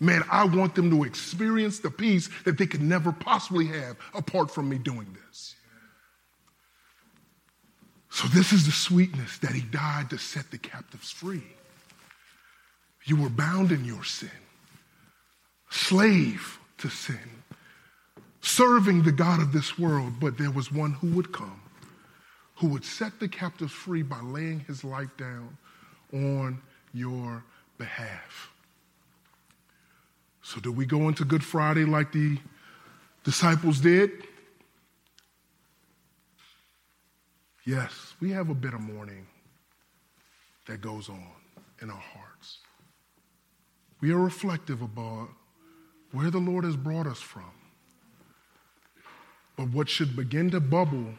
Man, 0.00 0.22
I 0.30 0.44
want 0.44 0.76
them 0.76 0.90
to 0.90 1.04
experience 1.04 1.80
the 1.80 1.90
peace 1.90 2.28
that 2.44 2.56
they 2.56 2.66
could 2.66 2.82
never 2.82 3.10
possibly 3.10 3.66
have 3.66 3.96
apart 4.14 4.50
from 4.50 4.68
me 4.68 4.78
doing 4.78 5.16
this. 5.26 5.56
So 8.10 8.28
this 8.28 8.52
is 8.52 8.64
the 8.64 8.72
sweetness 8.72 9.38
that 9.38 9.52
he 9.52 9.60
died 9.60 10.10
to 10.10 10.18
set 10.18 10.50
the 10.50 10.58
captives 10.58 11.10
free. 11.10 11.42
You 13.08 13.16
were 13.16 13.30
bound 13.30 13.72
in 13.72 13.86
your 13.86 14.04
sin, 14.04 14.28
slave 15.70 16.58
to 16.76 16.90
sin, 16.90 17.42
serving 18.42 19.02
the 19.02 19.12
God 19.12 19.40
of 19.40 19.50
this 19.50 19.78
world, 19.78 20.20
but 20.20 20.36
there 20.36 20.50
was 20.50 20.70
one 20.70 20.92
who 20.92 21.06
would 21.12 21.32
come, 21.32 21.62
who 22.56 22.68
would 22.68 22.84
set 22.84 23.18
the 23.18 23.26
captives 23.26 23.72
free 23.72 24.02
by 24.02 24.20
laying 24.20 24.60
his 24.60 24.84
life 24.84 25.08
down 25.16 25.56
on 26.12 26.60
your 26.92 27.42
behalf. 27.78 28.50
So, 30.42 30.60
do 30.60 30.70
we 30.70 30.84
go 30.84 31.08
into 31.08 31.24
Good 31.24 31.42
Friday 31.42 31.86
like 31.86 32.12
the 32.12 32.36
disciples 33.24 33.80
did? 33.80 34.10
Yes, 37.64 38.14
we 38.20 38.32
have 38.32 38.50
a 38.50 38.54
bit 38.54 38.74
of 38.74 38.80
mourning 38.80 39.26
that 40.66 40.82
goes 40.82 41.08
on 41.08 41.26
in 41.80 41.88
our 41.88 41.96
hearts. 41.96 42.58
We 44.00 44.12
are 44.12 44.18
reflective 44.18 44.82
about 44.82 45.28
where 46.12 46.30
the 46.30 46.38
Lord 46.38 46.64
has 46.64 46.76
brought 46.76 47.06
us 47.06 47.20
from. 47.20 47.50
But 49.56 49.70
what 49.70 49.88
should 49.88 50.14
begin 50.14 50.50
to 50.52 50.60
bubble 50.60 51.14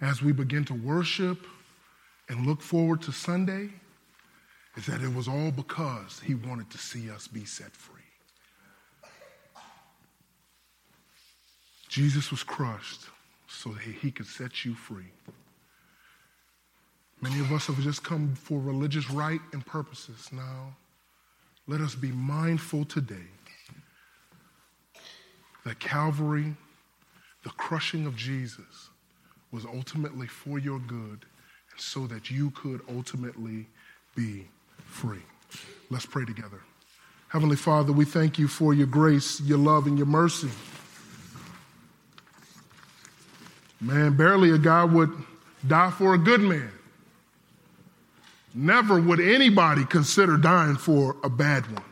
as 0.00 0.22
we 0.22 0.32
begin 0.32 0.64
to 0.66 0.74
worship 0.74 1.46
and 2.28 2.46
look 2.46 2.60
forward 2.60 3.02
to 3.02 3.12
Sunday 3.12 3.70
is 4.76 4.86
that 4.86 5.02
it 5.02 5.14
was 5.14 5.28
all 5.28 5.50
because 5.50 6.20
He 6.20 6.34
wanted 6.34 6.70
to 6.70 6.78
see 6.78 7.10
us 7.10 7.26
be 7.26 7.44
set 7.44 7.72
free. 7.72 8.00
Jesus 11.88 12.30
was 12.30 12.42
crushed 12.42 13.00
so 13.48 13.70
that 13.70 13.82
He 13.82 14.10
could 14.10 14.26
set 14.26 14.64
you 14.64 14.74
free. 14.74 15.10
Many 17.20 17.40
of 17.40 17.50
us 17.52 17.66
have 17.66 17.80
just 17.80 18.04
come 18.04 18.34
for 18.34 18.60
religious 18.60 19.10
rite 19.10 19.40
and 19.52 19.64
purposes 19.66 20.28
now. 20.32 20.76
Let 21.70 21.82
us 21.82 21.94
be 21.94 22.10
mindful 22.10 22.84
today 22.84 23.28
that 25.64 25.78
Calvary, 25.78 26.56
the 27.44 27.50
crushing 27.50 28.06
of 28.06 28.16
Jesus, 28.16 28.90
was 29.52 29.64
ultimately 29.64 30.26
for 30.26 30.58
your 30.58 30.80
good 30.80 31.24
and 31.70 31.78
so 31.78 32.08
that 32.08 32.28
you 32.28 32.50
could 32.50 32.80
ultimately 32.92 33.68
be 34.16 34.48
free. 34.84 35.22
Let's 35.90 36.06
pray 36.06 36.24
together. 36.24 36.60
Heavenly 37.28 37.54
Father, 37.54 37.92
we 37.92 38.04
thank 38.04 38.36
you 38.36 38.48
for 38.48 38.74
your 38.74 38.88
grace, 38.88 39.40
your 39.40 39.58
love, 39.58 39.86
and 39.86 39.96
your 39.96 40.08
mercy. 40.08 40.50
Man, 43.80 44.16
barely 44.16 44.50
a 44.50 44.58
guy 44.58 44.82
would 44.82 45.12
die 45.68 45.92
for 45.92 46.14
a 46.14 46.18
good 46.18 46.40
man. 46.40 46.72
Never 48.54 49.00
would 49.00 49.20
anybody 49.20 49.84
consider 49.84 50.36
dying 50.36 50.76
for 50.76 51.16
a 51.22 51.28
bad 51.28 51.66
one. 51.72 51.84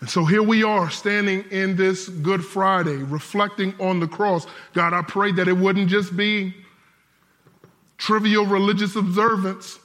And 0.00 0.10
so 0.10 0.24
here 0.24 0.42
we 0.42 0.62
are 0.62 0.90
standing 0.90 1.44
in 1.50 1.76
this 1.76 2.08
Good 2.08 2.44
Friday, 2.44 2.96
reflecting 2.96 3.74
on 3.80 4.00
the 4.00 4.06
cross. 4.06 4.46
God, 4.74 4.92
I 4.92 5.02
pray 5.02 5.32
that 5.32 5.48
it 5.48 5.56
wouldn't 5.56 5.88
just 5.88 6.16
be 6.16 6.54
trivial 7.96 8.44
religious 8.44 8.96
observance, 8.96 9.78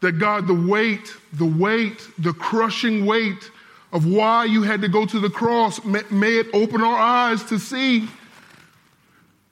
that 0.00 0.18
God, 0.18 0.46
the 0.46 0.54
weight, 0.54 1.14
the 1.32 1.46
weight, 1.46 2.06
the 2.18 2.32
crushing 2.34 3.06
weight 3.06 3.50
of 3.92 4.06
why 4.06 4.44
you 4.44 4.62
had 4.62 4.82
to 4.82 4.88
go 4.88 5.06
to 5.06 5.18
the 5.18 5.30
cross, 5.30 5.82
may, 5.84 6.02
may 6.10 6.34
it 6.38 6.48
open 6.52 6.82
our 6.82 6.98
eyes 6.98 7.42
to 7.44 7.58
see 7.58 8.08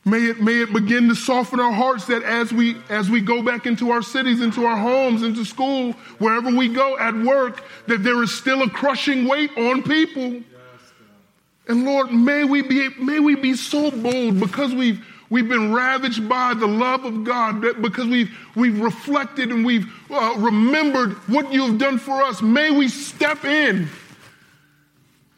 May 0.06 0.26
it, 0.26 0.40
may 0.40 0.62
it 0.62 0.72
begin 0.72 1.08
to 1.08 1.16
soften 1.16 1.58
our 1.58 1.72
hearts 1.72 2.06
that 2.06 2.22
as 2.22 2.52
we, 2.52 2.76
as 2.88 3.10
we 3.10 3.20
go 3.20 3.42
back 3.42 3.66
into 3.66 3.90
our 3.90 4.02
cities, 4.02 4.40
into 4.40 4.64
our 4.64 4.76
homes, 4.76 5.24
into 5.24 5.44
school, 5.44 5.92
wherever 6.18 6.48
we 6.48 6.68
go 6.68 6.96
at 6.96 7.12
work, 7.12 7.64
that 7.88 8.04
there 8.04 8.22
is 8.22 8.32
still 8.32 8.62
a 8.62 8.70
crushing 8.70 9.26
weight 9.26 9.50
on 9.58 9.82
people. 9.82 10.40
And 11.66 11.84
Lord, 11.84 12.12
may 12.12 12.44
we 12.44 12.62
be, 12.62 12.88
may 13.00 13.18
we 13.18 13.34
be 13.34 13.54
so 13.54 13.90
bold 13.90 14.38
because 14.38 14.72
we've, 14.72 15.04
We've 15.28 15.48
been 15.48 15.74
ravaged 15.74 16.28
by 16.28 16.54
the 16.54 16.68
love 16.68 17.04
of 17.04 17.24
God 17.24 17.60
because 17.82 18.06
we've, 18.06 18.30
we've 18.54 18.80
reflected 18.80 19.50
and 19.50 19.66
we've 19.66 19.92
uh, 20.08 20.34
remembered 20.38 21.14
what 21.28 21.52
you've 21.52 21.78
done 21.78 21.98
for 21.98 22.22
us. 22.22 22.40
May 22.40 22.70
we 22.70 22.86
step 22.86 23.44
in 23.44 23.88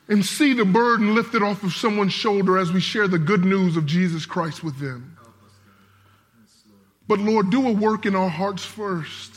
and 0.09 0.25
see 0.25 0.55
the 0.55 0.65
burden 0.65 1.15
lifted 1.15 1.43
off 1.43 1.63
of 1.63 1.73
someone's 1.75 2.13
shoulder 2.13 2.59
as 2.59 2.73
we 2.73 2.81
share 2.81 3.07
the 3.09 3.19
good 3.19 3.45
news 3.45 3.77
of 3.77 3.87
Jesus 3.87 4.25
Christ 4.25 4.65
with 4.65 4.79
them. 4.79 5.17
But 7.07 7.21
Lord, 7.21 7.51
do 7.51 7.67
a 7.67 7.73
work 7.73 8.07
in 8.07 8.15
our 8.15 8.29
hearts 8.29 8.65
first. 8.65 9.35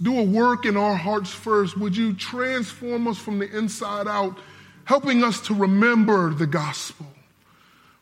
Do 0.00 0.18
a 0.18 0.22
work 0.22 0.64
in 0.64 0.76
our 0.76 0.94
hearts 0.94 1.30
first. 1.30 1.76
Would 1.78 1.96
you 1.96 2.14
transform 2.14 3.08
us 3.08 3.18
from 3.18 3.38
the 3.38 3.56
inside 3.56 4.06
out, 4.06 4.38
helping 4.84 5.24
us 5.24 5.40
to 5.48 5.54
remember 5.54 6.32
the 6.32 6.46
gospel? 6.46 7.06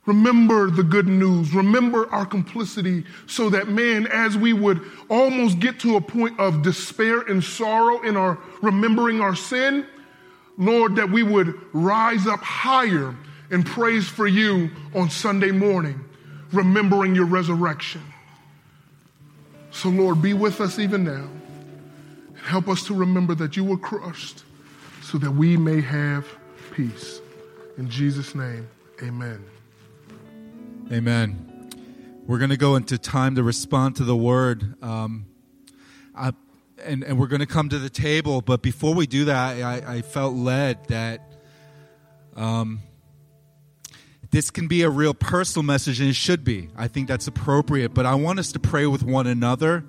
Remember 0.04 0.70
the 0.70 0.84
good 0.84 1.08
news. 1.08 1.52
Remember 1.52 2.08
our 2.12 2.26
complicity 2.26 3.04
so 3.26 3.50
that, 3.50 3.68
man, 3.68 4.06
as 4.06 4.36
we 4.36 4.52
would 4.52 4.80
almost 5.08 5.58
get 5.58 5.80
to 5.80 5.96
a 5.96 6.00
point 6.00 6.38
of 6.38 6.62
despair 6.62 7.22
and 7.22 7.42
sorrow 7.42 8.02
in 8.02 8.16
our 8.16 8.38
remembering 8.62 9.20
our 9.20 9.34
sin, 9.34 9.84
Lord, 10.58 10.96
that 10.96 11.10
we 11.10 11.22
would 11.22 11.54
rise 11.72 12.26
up 12.26 12.40
higher 12.40 13.14
in 13.50 13.62
praise 13.62 14.08
for 14.08 14.26
you 14.26 14.70
on 14.94 15.10
Sunday 15.10 15.50
morning, 15.50 16.04
remembering 16.52 17.14
your 17.14 17.26
resurrection. 17.26 18.02
So, 19.70 19.90
Lord, 19.90 20.22
be 20.22 20.32
with 20.32 20.60
us 20.60 20.78
even 20.78 21.04
now. 21.04 21.28
And 22.28 22.38
Help 22.38 22.68
us 22.68 22.86
to 22.86 22.94
remember 22.94 23.34
that 23.34 23.56
you 23.56 23.64
were 23.64 23.76
crushed 23.76 24.44
so 25.02 25.18
that 25.18 25.30
we 25.30 25.56
may 25.56 25.80
have 25.80 26.26
peace. 26.72 27.20
In 27.76 27.90
Jesus' 27.90 28.34
name, 28.34 28.68
amen. 29.02 29.44
Amen. 30.90 31.70
We're 32.26 32.38
going 32.38 32.50
to 32.50 32.56
go 32.56 32.76
into 32.76 32.98
time 32.98 33.34
to 33.34 33.42
respond 33.42 33.96
to 33.96 34.04
the 34.04 34.16
word. 34.16 34.82
Um, 34.82 35.26
I, 36.14 36.32
and, 36.84 37.04
and 37.04 37.18
we're 37.18 37.26
going 37.26 37.40
to 37.40 37.46
come 37.46 37.68
to 37.68 37.78
the 37.78 37.90
table. 37.90 38.40
But 38.40 38.62
before 38.62 38.94
we 38.94 39.06
do 39.06 39.26
that, 39.26 39.62
I, 39.62 39.96
I 39.96 40.02
felt 40.02 40.34
led 40.34 40.84
that 40.86 41.20
um, 42.34 42.80
this 44.30 44.50
can 44.50 44.68
be 44.68 44.82
a 44.82 44.90
real 44.90 45.14
personal 45.14 45.64
message, 45.64 46.00
and 46.00 46.08
it 46.08 46.16
should 46.16 46.44
be. 46.44 46.68
I 46.76 46.88
think 46.88 47.08
that's 47.08 47.26
appropriate. 47.26 47.94
But 47.94 48.06
I 48.06 48.14
want 48.14 48.38
us 48.38 48.52
to 48.52 48.58
pray 48.58 48.86
with 48.86 49.02
one 49.02 49.26
another. 49.26 49.84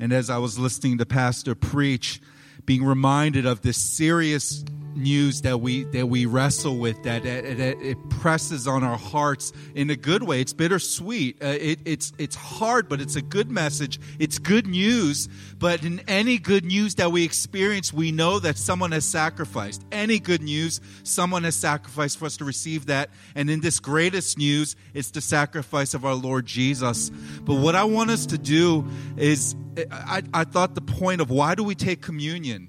And 0.00 0.12
as 0.12 0.30
I 0.30 0.38
was 0.38 0.58
listening 0.58 0.98
to 0.98 1.06
Pastor 1.06 1.54
preach, 1.54 2.20
being 2.64 2.84
reminded 2.84 3.46
of 3.46 3.62
this 3.62 3.76
serious 3.76 4.64
news 4.98 5.42
that 5.42 5.60
we 5.60 5.84
that 5.84 6.06
we 6.06 6.26
wrestle 6.26 6.78
with 6.78 7.02
that, 7.04 7.22
that, 7.22 7.44
that 7.58 7.80
it 7.80 8.10
presses 8.10 8.66
on 8.66 8.82
our 8.84 8.98
hearts 8.98 9.52
in 9.74 9.90
a 9.90 9.96
good 9.96 10.22
way. 10.22 10.40
It's 10.40 10.52
bittersweet. 10.52 11.42
Uh, 11.42 11.56
it, 11.60 11.80
it's 11.84 12.12
it's 12.18 12.36
hard 12.36 12.88
but 12.88 13.00
it's 13.00 13.16
a 13.16 13.22
good 13.22 13.50
message. 13.50 14.00
It's 14.18 14.38
good 14.38 14.66
news. 14.66 15.28
But 15.58 15.84
in 15.84 16.00
any 16.08 16.38
good 16.38 16.64
news 16.64 16.96
that 16.96 17.12
we 17.12 17.24
experience 17.24 17.92
we 17.92 18.12
know 18.12 18.38
that 18.38 18.58
someone 18.58 18.92
has 18.92 19.04
sacrificed. 19.04 19.84
Any 19.92 20.18
good 20.18 20.42
news 20.42 20.80
someone 21.02 21.44
has 21.44 21.56
sacrificed 21.56 22.18
for 22.18 22.26
us 22.26 22.36
to 22.38 22.44
receive 22.44 22.86
that. 22.86 23.10
And 23.34 23.48
in 23.50 23.60
this 23.60 23.80
greatest 23.80 24.38
news 24.38 24.76
it's 24.94 25.10
the 25.10 25.20
sacrifice 25.20 25.94
of 25.94 26.04
our 26.04 26.14
lord 26.14 26.46
jesus. 26.46 27.10
But 27.42 27.54
what 27.54 27.74
i 27.74 27.84
want 27.84 28.10
us 28.10 28.26
to 28.26 28.38
do 28.38 28.86
is 29.16 29.54
I, 29.90 30.22
I 30.34 30.44
thought 30.44 30.74
the 30.74 30.80
point 30.80 31.20
of 31.20 31.30
why 31.30 31.54
do 31.54 31.62
we 31.62 31.74
take 31.74 32.02
communion 32.02 32.68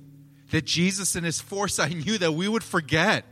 that 0.51 0.65
Jesus, 0.65 1.15
in 1.15 1.23
his 1.23 1.39
foresight, 1.39 1.95
knew 2.05 2.17
that 2.17 2.33
we 2.33 2.47
would 2.47 2.63
forget. 2.63 3.25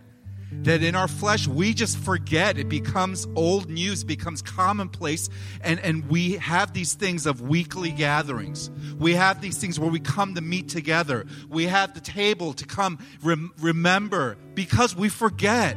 That 0.63 0.81
in 0.81 0.95
our 0.95 1.09
flesh, 1.09 1.45
we 1.45 1.73
just 1.73 1.97
forget. 1.97 2.57
It 2.57 2.69
becomes 2.69 3.27
old 3.35 3.69
news, 3.69 4.05
becomes 4.05 4.41
commonplace, 4.41 5.29
and, 5.59 5.77
and 5.81 6.09
we 6.09 6.33
have 6.37 6.73
these 6.73 6.93
things 6.93 7.25
of 7.25 7.41
weekly 7.41 7.91
gatherings. 7.91 8.71
We 8.97 9.13
have 9.13 9.41
these 9.41 9.57
things 9.57 9.77
where 9.77 9.89
we 9.89 9.99
come 9.99 10.35
to 10.35 10.41
meet 10.41 10.69
together. 10.69 11.25
We 11.49 11.65
have 11.65 11.93
the 11.93 11.99
table 11.99 12.53
to 12.53 12.65
come 12.65 12.99
rem- 13.21 13.51
remember 13.59 14.37
because 14.53 14.95
we 14.95 15.09
forget. 15.09 15.75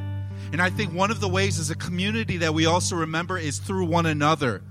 And 0.53 0.62
I 0.62 0.70
think 0.70 0.92
one 0.94 1.11
of 1.11 1.20
the 1.20 1.29
ways 1.29 1.59
as 1.59 1.70
a 1.70 1.76
community 1.76 2.37
that 2.38 2.55
we 2.55 2.66
also 2.66 2.94
remember 2.94 3.38
is 3.38 3.59
through 3.59 3.87
one 3.87 4.07
another. 4.07 4.62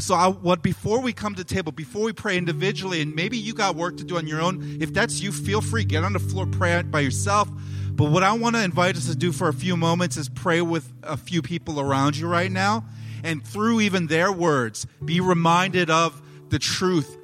So, 0.00 0.14
I, 0.14 0.28
what 0.28 0.62
before 0.62 1.00
we 1.00 1.12
come 1.12 1.34
to 1.34 1.44
table, 1.44 1.72
before 1.72 2.02
we 2.02 2.12
pray 2.12 2.36
individually, 2.36 3.00
and 3.00 3.14
maybe 3.14 3.38
you 3.38 3.54
got 3.54 3.76
work 3.76 3.96
to 3.96 4.04
do 4.04 4.18
on 4.18 4.26
your 4.26 4.40
own, 4.40 4.78
if 4.80 4.92
that's 4.92 5.20
you, 5.22 5.32
feel 5.32 5.60
free, 5.60 5.84
get 5.84 6.04
on 6.04 6.12
the 6.12 6.18
floor, 6.18 6.46
pray 6.46 6.82
by 6.82 7.00
yourself. 7.00 7.48
But 7.92 8.10
what 8.10 8.22
I 8.22 8.32
want 8.32 8.56
to 8.56 8.62
invite 8.62 8.96
us 8.96 9.06
to 9.08 9.16
do 9.16 9.32
for 9.32 9.48
a 9.48 9.52
few 9.52 9.76
moments 9.76 10.16
is 10.16 10.28
pray 10.28 10.60
with 10.60 10.92
a 11.02 11.16
few 11.16 11.42
people 11.42 11.80
around 11.80 12.16
you 12.16 12.26
right 12.28 12.50
now. 12.50 12.84
And 13.22 13.46
through 13.46 13.80
even 13.80 14.06
their 14.06 14.32
words, 14.32 14.86
be 15.04 15.20
reminded 15.20 15.90
of 15.90 16.20
the 16.48 16.58
truth 16.58 17.18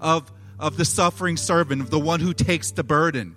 of, 0.00 0.30
of 0.58 0.76
the 0.76 0.84
suffering 0.84 1.36
servant, 1.36 1.82
of 1.82 1.90
the 1.90 1.98
one 1.98 2.20
who 2.20 2.32
takes 2.32 2.70
the 2.70 2.84
burden, 2.84 3.34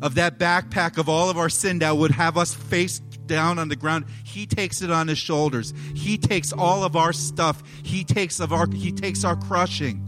of 0.00 0.14
that 0.14 0.38
backpack 0.38 0.98
of 0.98 1.08
all 1.08 1.30
of 1.30 1.36
our 1.36 1.48
sin 1.50 1.80
that 1.80 1.96
would 1.96 2.10
have 2.10 2.38
us 2.38 2.54
face 2.54 3.00
down 3.26 3.58
on 3.58 3.68
the 3.68 3.76
ground. 3.76 4.06
He 4.24 4.46
takes 4.46 4.82
it 4.82 4.90
on 4.90 5.08
his 5.08 5.18
shoulders. 5.18 5.72
He 5.94 6.18
takes 6.18 6.52
all 6.52 6.84
of 6.84 6.96
our 6.96 7.12
stuff. 7.12 7.62
He 7.82 8.04
takes 8.04 8.40
of 8.40 8.52
our 8.52 8.66
he 8.70 8.92
takes 8.92 9.24
our 9.24 9.36
crushing. 9.36 10.02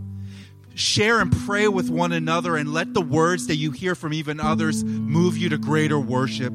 Share 0.74 1.20
and 1.20 1.32
pray 1.44 1.66
with 1.66 1.90
one 1.90 2.12
another 2.12 2.56
and 2.56 2.72
let 2.72 2.94
the 2.94 3.00
words 3.00 3.48
that 3.48 3.56
you 3.56 3.72
hear 3.72 3.94
from 3.94 4.12
even 4.12 4.38
others 4.38 4.84
move 4.84 5.36
you 5.36 5.48
to 5.48 5.58
greater 5.58 5.98
worship. 5.98 6.52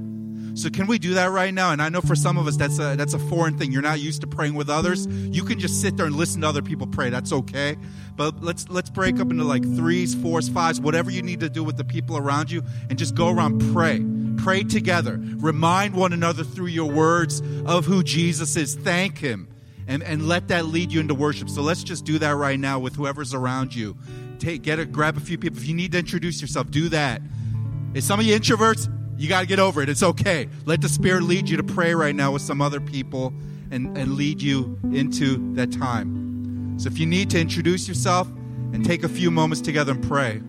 So 0.55 0.69
can 0.69 0.85
we 0.85 0.99
do 0.99 1.15
that 1.15 1.31
right 1.31 1.53
now? 1.53 1.71
And 1.71 1.81
I 1.81 1.89
know 1.89 2.01
for 2.01 2.15
some 2.15 2.37
of 2.37 2.45
us 2.45 2.57
that's 2.57 2.77
a 2.77 2.95
that's 2.95 3.13
a 3.13 3.19
foreign 3.19 3.57
thing. 3.57 3.71
You're 3.71 3.81
not 3.81 3.99
used 3.99 4.21
to 4.21 4.27
praying 4.27 4.53
with 4.53 4.69
others. 4.69 5.07
You 5.07 5.43
can 5.43 5.59
just 5.59 5.81
sit 5.81 5.97
there 5.97 6.05
and 6.05 6.15
listen 6.15 6.41
to 6.41 6.47
other 6.47 6.61
people 6.61 6.85
pray. 6.85 7.09
That's 7.09 7.33
okay. 7.33 7.75
But 8.15 8.43
let's 8.43 8.69
let's 8.69 8.89
break 8.89 9.19
up 9.19 9.31
into 9.31 9.43
like 9.43 9.63
threes, 9.75 10.13
fours, 10.13 10.49
fives, 10.49 10.79
whatever 10.79 11.09
you 11.09 11.23
need 11.23 11.39
to 11.39 11.49
do 11.49 11.63
with 11.63 11.77
the 11.77 11.83
people 11.83 12.17
around 12.17 12.51
you, 12.51 12.63
and 12.89 12.99
just 12.99 13.15
go 13.15 13.29
around 13.29 13.73
pray. 13.73 13.99
Pray 14.43 14.63
together. 14.63 15.17
Remind 15.37 15.95
one 15.95 16.11
another 16.11 16.43
through 16.43 16.67
your 16.67 16.91
words 16.91 17.41
of 17.65 17.85
who 17.85 18.03
Jesus 18.03 18.57
is. 18.57 18.75
Thank 18.75 19.17
Him. 19.17 19.47
And, 19.87 20.03
and 20.03 20.27
let 20.27 20.49
that 20.49 20.65
lead 20.65 20.91
you 20.91 20.99
into 20.99 21.15
worship. 21.15 21.49
So 21.49 21.61
let's 21.61 21.81
just 21.81 22.03
do 22.03 22.19
that 22.19 22.31
right 22.31 22.59
now 22.59 22.77
with 22.79 22.95
whoever's 22.95 23.33
around 23.33 23.73
you. 23.73 23.95
Take, 24.39 24.61
get 24.61 24.79
a, 24.79 24.85
grab 24.85 25.15
a 25.15 25.21
few 25.21 25.37
people. 25.37 25.57
If 25.57 25.67
you 25.67 25.73
need 25.73 25.93
to 25.93 25.99
introduce 25.99 26.41
yourself, 26.41 26.69
do 26.71 26.89
that. 26.89 27.21
If 27.93 28.03
some 28.03 28.19
of 28.19 28.25
you 28.25 28.37
introverts? 28.37 28.91
You 29.17 29.29
got 29.29 29.41
to 29.41 29.47
get 29.47 29.59
over 29.59 29.81
it. 29.81 29.87
It's 29.87 30.03
okay. 30.03 30.49
Let 30.65 30.81
the 30.81 30.89
Spirit 30.89 31.23
lead 31.23 31.47
you 31.47 31.55
to 31.55 31.63
pray 31.63 31.95
right 31.95 32.15
now 32.15 32.33
with 32.33 32.41
some 32.41 32.61
other 32.61 32.81
people 32.81 33.33
and, 33.71 33.97
and 33.97 34.15
lead 34.15 34.41
you 34.41 34.77
into 34.91 35.53
that 35.55 35.71
time. 35.71 36.77
So 36.79 36.87
if 36.87 36.99
you 36.99 37.05
need 37.05 37.29
to 37.29 37.39
introduce 37.39 37.87
yourself 37.87 38.27
and 38.73 38.83
take 38.83 39.03
a 39.03 39.09
few 39.09 39.31
moments 39.31 39.61
together 39.61 39.93
and 39.93 40.03
pray. 40.03 40.41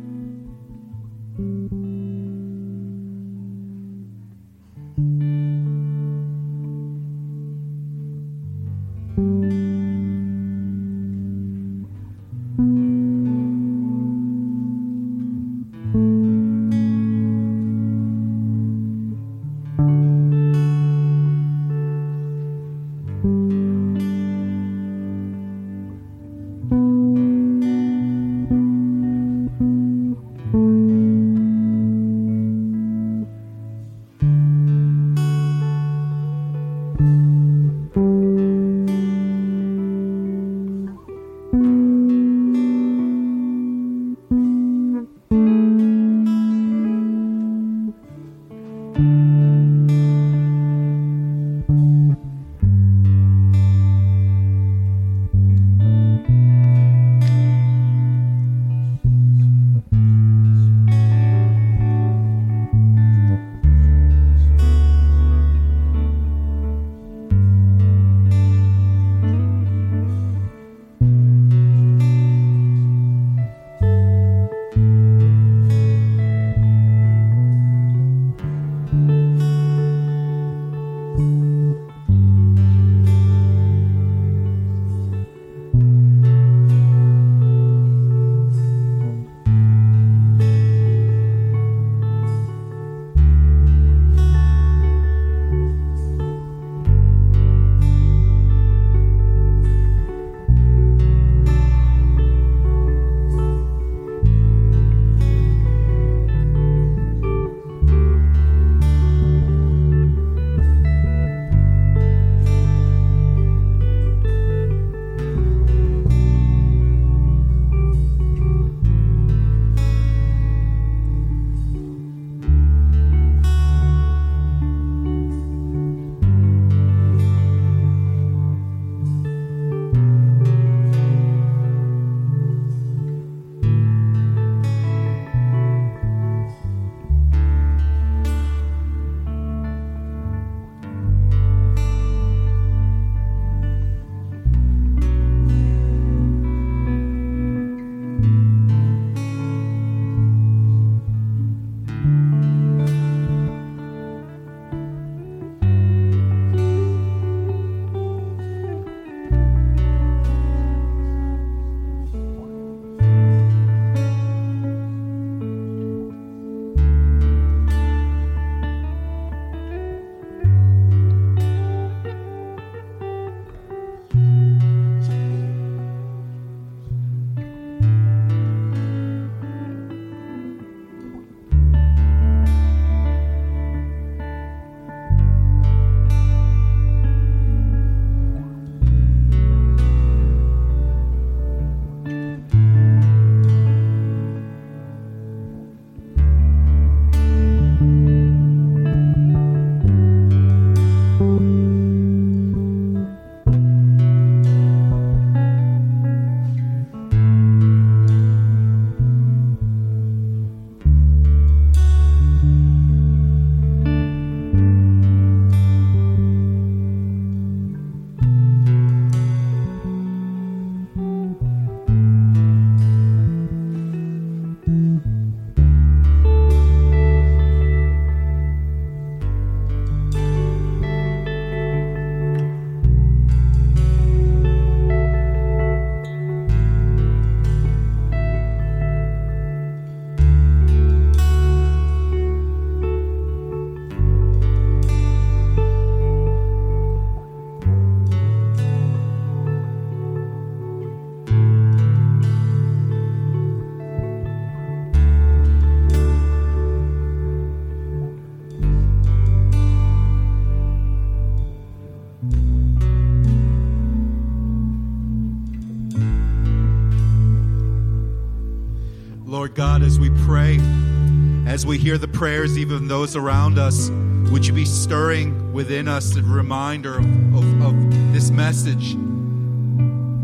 We 271.65 271.79
hear 271.79 271.99
the 271.99 272.09
prayers, 272.09 272.59
even 272.59 272.89
those 272.89 273.17
around 273.17 273.59
us, 273.59 273.91
would 274.31 274.47
you 274.47 274.53
be 274.53 274.65
stirring 274.65 275.53
within 275.53 275.89
us 275.89 276.17
a 276.17 276.23
reminder 276.23 276.99
of, 276.99 277.35
of, 277.35 277.63
of 277.63 278.13
this 278.13 278.31
message? 278.31 278.95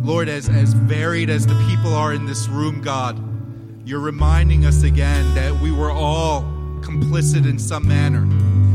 Lord, 0.04 0.28
as, 0.28 0.48
as 0.48 0.72
varied 0.72 1.30
as 1.30 1.46
the 1.46 1.54
people 1.68 1.94
are 1.94 2.12
in 2.12 2.26
this 2.26 2.48
room, 2.48 2.80
God, 2.80 3.18
you're 3.86 4.00
reminding 4.00 4.66
us 4.66 4.82
again 4.82 5.34
that 5.34 5.60
we 5.60 5.72
were 5.72 5.90
all 5.90 6.42
complicit 6.80 7.48
in 7.48 7.58
some 7.58 7.86
manner 7.86 8.26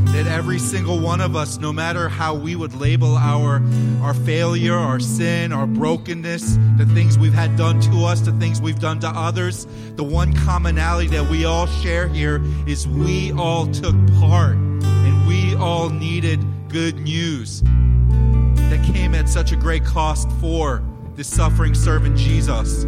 that 0.08 0.28
every 0.28 0.60
single 0.60 1.00
one 1.00 1.22
of 1.22 1.36
us, 1.36 1.58
no 1.58 1.74
matter 1.74 2.08
how 2.08 2.34
we 2.34 2.56
would 2.56 2.74
label 2.74 3.16
our, 3.18 3.62
our 4.02 4.14
failure, 4.14 4.76
our 4.76 5.00
sin, 5.00 5.52
our 5.52 5.68
brokenness, 5.68 6.58
the 6.78 6.86
things 6.94 7.18
we've 7.18 7.34
had 7.34 7.56
done 7.58 7.80
to 7.82 8.06
us, 8.06 8.22
the 8.22 8.32
things 8.34 8.62
we've 8.62 8.80
done 8.80 9.00
to 9.00 9.08
others, 9.08 9.68
the 9.96 10.04
one 10.04 10.34
commonality 10.34 11.08
that 11.10 11.30
we 11.30 11.46
all 11.46 11.68
share 11.68 12.08
here 12.08 12.42
is 12.68 12.88
we 12.88 13.32
all 13.34 13.68
took 13.68 13.96
part 14.20 14.56
and 14.56 15.28
we 15.28 15.56
all 15.56 15.90
needed 15.90 16.40
good 16.70 16.98
news 17.00 17.62
that 17.62 18.84
came 18.94 19.16
at 19.16 19.28
such 19.28 19.52
a 19.52 19.56
great 19.56 19.84
cost 19.84 20.30
for 20.40 20.84
the 21.16 21.24
suffering 21.24 21.74
servant 21.74 22.18
Jesus. 22.18 22.84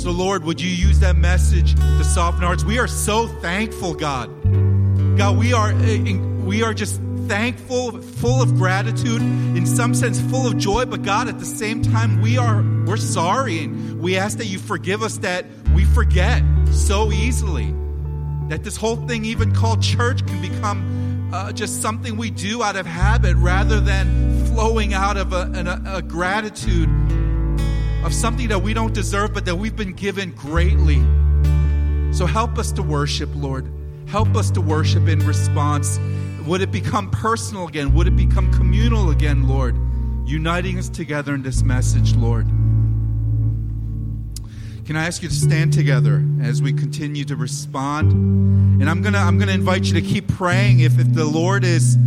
So, 0.00 0.10
Lord, 0.12 0.44
would 0.44 0.60
you 0.60 0.70
use 0.70 1.00
that 1.00 1.16
message 1.16 1.74
to 1.74 2.04
soften 2.04 2.42
hearts? 2.42 2.64
We 2.64 2.78
are 2.78 2.86
so 2.86 3.26
thankful, 3.26 3.94
God 3.94 4.30
God, 5.18 5.36
we 5.36 5.52
are 5.52 5.72
eh, 5.72 6.16
we 6.44 6.62
are 6.62 6.72
just 6.72 7.00
thankful, 7.26 8.00
full 8.00 8.40
of 8.40 8.54
gratitude, 8.54 9.20
in 9.20 9.66
some 9.66 9.92
sense 9.92 10.20
full 10.20 10.46
of 10.46 10.56
joy, 10.56 10.84
but 10.84 11.02
God, 11.02 11.26
at 11.26 11.40
the 11.40 11.44
same 11.44 11.82
time, 11.82 12.20
we 12.22 12.38
are 12.38 12.62
we're 12.86 12.96
sorry 12.98 13.64
and 13.64 14.00
we 14.00 14.16
ask 14.16 14.38
that 14.38 14.46
you 14.46 14.60
forgive 14.60 15.02
us 15.02 15.18
that 15.18 15.44
we 15.74 15.84
forget 15.84 16.44
so 16.70 17.10
easily. 17.10 17.74
That 18.46 18.62
this 18.62 18.76
whole 18.76 18.94
thing, 18.94 19.24
even 19.24 19.52
called 19.52 19.82
church, 19.82 20.24
can 20.24 20.40
become 20.40 21.30
uh, 21.34 21.50
just 21.50 21.82
something 21.82 22.16
we 22.16 22.30
do 22.30 22.62
out 22.62 22.76
of 22.76 22.86
habit 22.86 23.34
rather 23.38 23.80
than 23.80 24.46
flowing 24.46 24.94
out 24.94 25.16
of 25.16 25.32
a, 25.32 25.82
a, 25.86 25.96
a 25.96 26.02
gratitude 26.02 26.88
of 28.04 28.14
something 28.14 28.46
that 28.50 28.60
we 28.60 28.72
don't 28.72 28.94
deserve, 28.94 29.34
but 29.34 29.46
that 29.46 29.56
we've 29.56 29.74
been 29.74 29.94
given 29.94 30.30
greatly. 30.30 31.02
So 32.12 32.24
help 32.24 32.56
us 32.56 32.70
to 32.72 32.82
worship, 32.84 33.30
Lord. 33.34 33.68
Help 34.08 34.36
us 34.36 34.50
to 34.52 34.62
worship 34.62 35.06
in 35.06 35.18
response. 35.26 36.00
Would 36.46 36.62
it 36.62 36.72
become 36.72 37.10
personal 37.10 37.68
again? 37.68 37.92
Would 37.92 38.06
it 38.06 38.16
become 38.16 38.50
communal 38.54 39.10
again, 39.10 39.46
Lord? 39.46 39.76
Uniting 40.26 40.78
us 40.78 40.88
together 40.88 41.34
in 41.34 41.42
this 41.42 41.62
message, 41.62 42.16
Lord. 42.16 42.46
Can 44.86 44.96
I 44.96 45.04
ask 45.04 45.22
you 45.22 45.28
to 45.28 45.34
stand 45.34 45.74
together 45.74 46.24
as 46.40 46.62
we 46.62 46.72
continue 46.72 47.26
to 47.26 47.36
respond? 47.36 48.12
And 48.80 48.88
I'm 48.88 49.02
gonna 49.02 49.18
I'm 49.18 49.38
gonna 49.38 49.52
invite 49.52 49.84
you 49.84 50.00
to 50.00 50.00
keep 50.00 50.26
praying. 50.26 50.80
If 50.80 50.98
if 50.98 51.12
the 51.12 51.26
Lord 51.26 51.62
is 51.62 51.98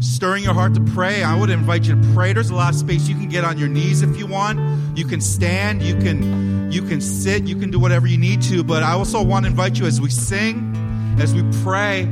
stirring 0.00 0.42
your 0.42 0.54
heart 0.54 0.74
to 0.74 0.80
pray, 0.80 1.22
I 1.22 1.38
would 1.38 1.50
invite 1.50 1.84
you 1.84 1.94
to 1.94 2.12
pray. 2.14 2.32
There's 2.32 2.50
a 2.50 2.56
lot 2.56 2.70
of 2.72 2.80
space. 2.80 3.06
You 3.06 3.14
can 3.14 3.28
get 3.28 3.44
on 3.44 3.58
your 3.58 3.68
knees 3.68 4.02
if 4.02 4.18
you 4.18 4.26
want. 4.26 4.58
You 4.98 5.04
can 5.04 5.20
stand. 5.20 5.82
You 5.82 5.94
can 5.94 6.72
you 6.72 6.82
can 6.82 7.00
sit. 7.00 7.46
You 7.46 7.54
can 7.54 7.70
do 7.70 7.78
whatever 7.78 8.08
you 8.08 8.18
need 8.18 8.42
to. 8.42 8.64
But 8.64 8.82
I 8.82 8.94
also 8.94 9.22
want 9.22 9.44
to 9.44 9.50
invite 9.52 9.78
you 9.78 9.86
as 9.86 10.00
we 10.00 10.10
sing 10.10 10.83
as 11.18 11.34
we 11.34 11.42
pray. 11.62 12.08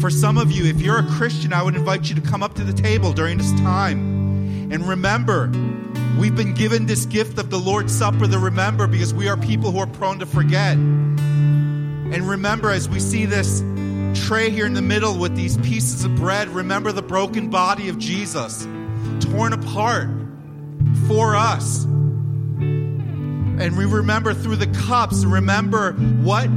For 0.00 0.10
some 0.10 0.38
of 0.38 0.50
you, 0.50 0.64
if 0.64 0.80
you're 0.80 0.98
a 0.98 1.06
Christian, 1.06 1.52
I 1.52 1.62
would 1.62 1.76
invite 1.76 2.08
you 2.08 2.14
to 2.16 2.20
come 2.20 2.42
up 2.42 2.54
to 2.54 2.64
the 2.64 2.72
table 2.72 3.12
during 3.12 3.38
this 3.38 3.52
time. 3.52 4.70
And 4.72 4.88
remember, 4.88 5.50
we've 6.18 6.34
been 6.34 6.54
given 6.54 6.86
this 6.86 7.06
gift 7.06 7.38
of 7.38 7.50
the 7.50 7.58
Lord's 7.58 7.96
Supper 7.96 8.26
to 8.26 8.38
remember 8.38 8.86
because 8.86 9.14
we 9.14 9.28
are 9.28 9.36
people 9.36 9.70
who 9.70 9.78
are 9.78 9.86
prone 9.86 10.18
to 10.18 10.26
forget. 10.26 10.76
And 10.76 12.28
remember, 12.28 12.70
as 12.70 12.88
we 12.88 12.98
see 13.00 13.24
this 13.24 13.60
tray 14.26 14.50
here 14.50 14.66
in 14.66 14.74
the 14.74 14.82
middle 14.82 15.18
with 15.18 15.36
these 15.36 15.56
pieces 15.58 16.04
of 16.04 16.14
bread, 16.16 16.48
remember 16.48 16.92
the 16.92 17.02
broken 17.02 17.50
body 17.50 17.88
of 17.88 17.98
Jesus, 17.98 18.66
torn 19.20 19.52
apart 19.52 20.08
for 21.06 21.36
us. 21.36 21.86
And 23.60 23.76
we 23.76 23.84
remember 23.84 24.34
through 24.34 24.56
the 24.56 24.66
cups, 24.86 25.24
remember 25.24 25.92
what 25.92 26.48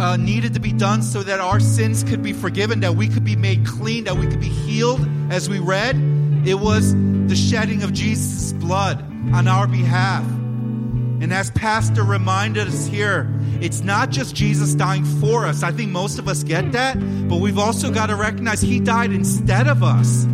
uh, 0.00 0.16
needed 0.16 0.54
to 0.54 0.60
be 0.60 0.72
done 0.72 1.02
so 1.02 1.22
that 1.22 1.40
our 1.40 1.60
sins 1.60 2.02
could 2.02 2.22
be 2.22 2.32
forgiven, 2.32 2.80
that 2.80 2.96
we 2.96 3.08
could 3.08 3.24
be 3.24 3.36
made 3.36 3.66
clean, 3.66 4.04
that 4.04 4.16
we 4.16 4.26
could 4.26 4.40
be 4.40 4.48
healed, 4.48 5.06
as 5.30 5.48
we 5.48 5.58
read. 5.58 5.96
It 6.44 6.54
was 6.54 6.94
the 6.94 7.36
shedding 7.36 7.82
of 7.82 7.92
Jesus' 7.92 8.52
blood 8.52 9.00
on 9.32 9.46
our 9.46 9.66
behalf. 9.66 10.24
And 10.24 11.32
as 11.32 11.50
Pastor 11.50 12.02
reminded 12.02 12.66
us 12.66 12.86
here, 12.86 13.30
it's 13.60 13.82
not 13.82 14.08
just 14.08 14.34
Jesus 14.34 14.74
dying 14.74 15.04
for 15.04 15.44
us. 15.44 15.62
I 15.62 15.70
think 15.70 15.90
most 15.90 16.18
of 16.18 16.28
us 16.28 16.42
get 16.42 16.72
that, 16.72 16.98
but 17.28 17.36
we've 17.36 17.58
also 17.58 17.90
got 17.90 18.06
to 18.06 18.16
recognize 18.16 18.62
He 18.62 18.80
died 18.80 19.12
instead 19.12 19.68
of 19.68 19.82
us. 19.82 20.24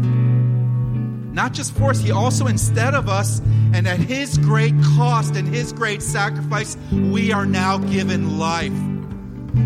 Not 1.37 1.53
just 1.53 1.76
for 1.76 1.91
us, 1.91 2.01
He 2.01 2.11
also 2.11 2.47
instead 2.47 2.95
of 2.95 3.11
us. 3.11 3.41
And 3.74 3.87
at 3.87 3.99
His 3.99 4.39
great 4.39 4.72
cost 4.97 5.37
and 5.37 5.47
His 5.47 5.70
great 5.70 6.01
sacrifice, 6.01 6.78
we 6.91 7.30
are 7.30 7.45
now 7.45 7.76
given 7.76 8.39
life. 8.39 8.72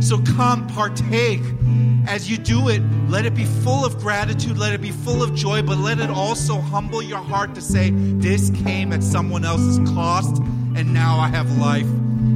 So 0.01 0.21
come, 0.21 0.67
partake. 0.67 1.41
As 2.09 2.29
you 2.29 2.39
do 2.39 2.69
it, 2.69 2.83
let 3.09 3.25
it 3.25 3.37
be 3.37 3.45
full 3.45 3.85
of 3.85 4.01
gratitude, 4.01 4.59
let 4.59 4.73
it 4.73 4.81
be 4.81 4.91
full 4.91 5.23
of 5.23 5.33
joy, 5.37 5.63
but 5.63 5.79
let 5.79 6.01
it 6.01 6.11
also 6.11 6.61
humble 6.61 7.03
your 7.03 7.19
heart 7.19 7.55
to 7.55 7.61
say, 7.61 7.91
This 7.91 8.51
came 8.51 8.93
at 8.93 9.05
someone 9.05 9.45
else's 9.45 9.79
cost, 9.91 10.39
and 10.75 10.93
now 10.93 11.21
I 11.21 11.29
have 11.29 11.57
life. 11.59 11.87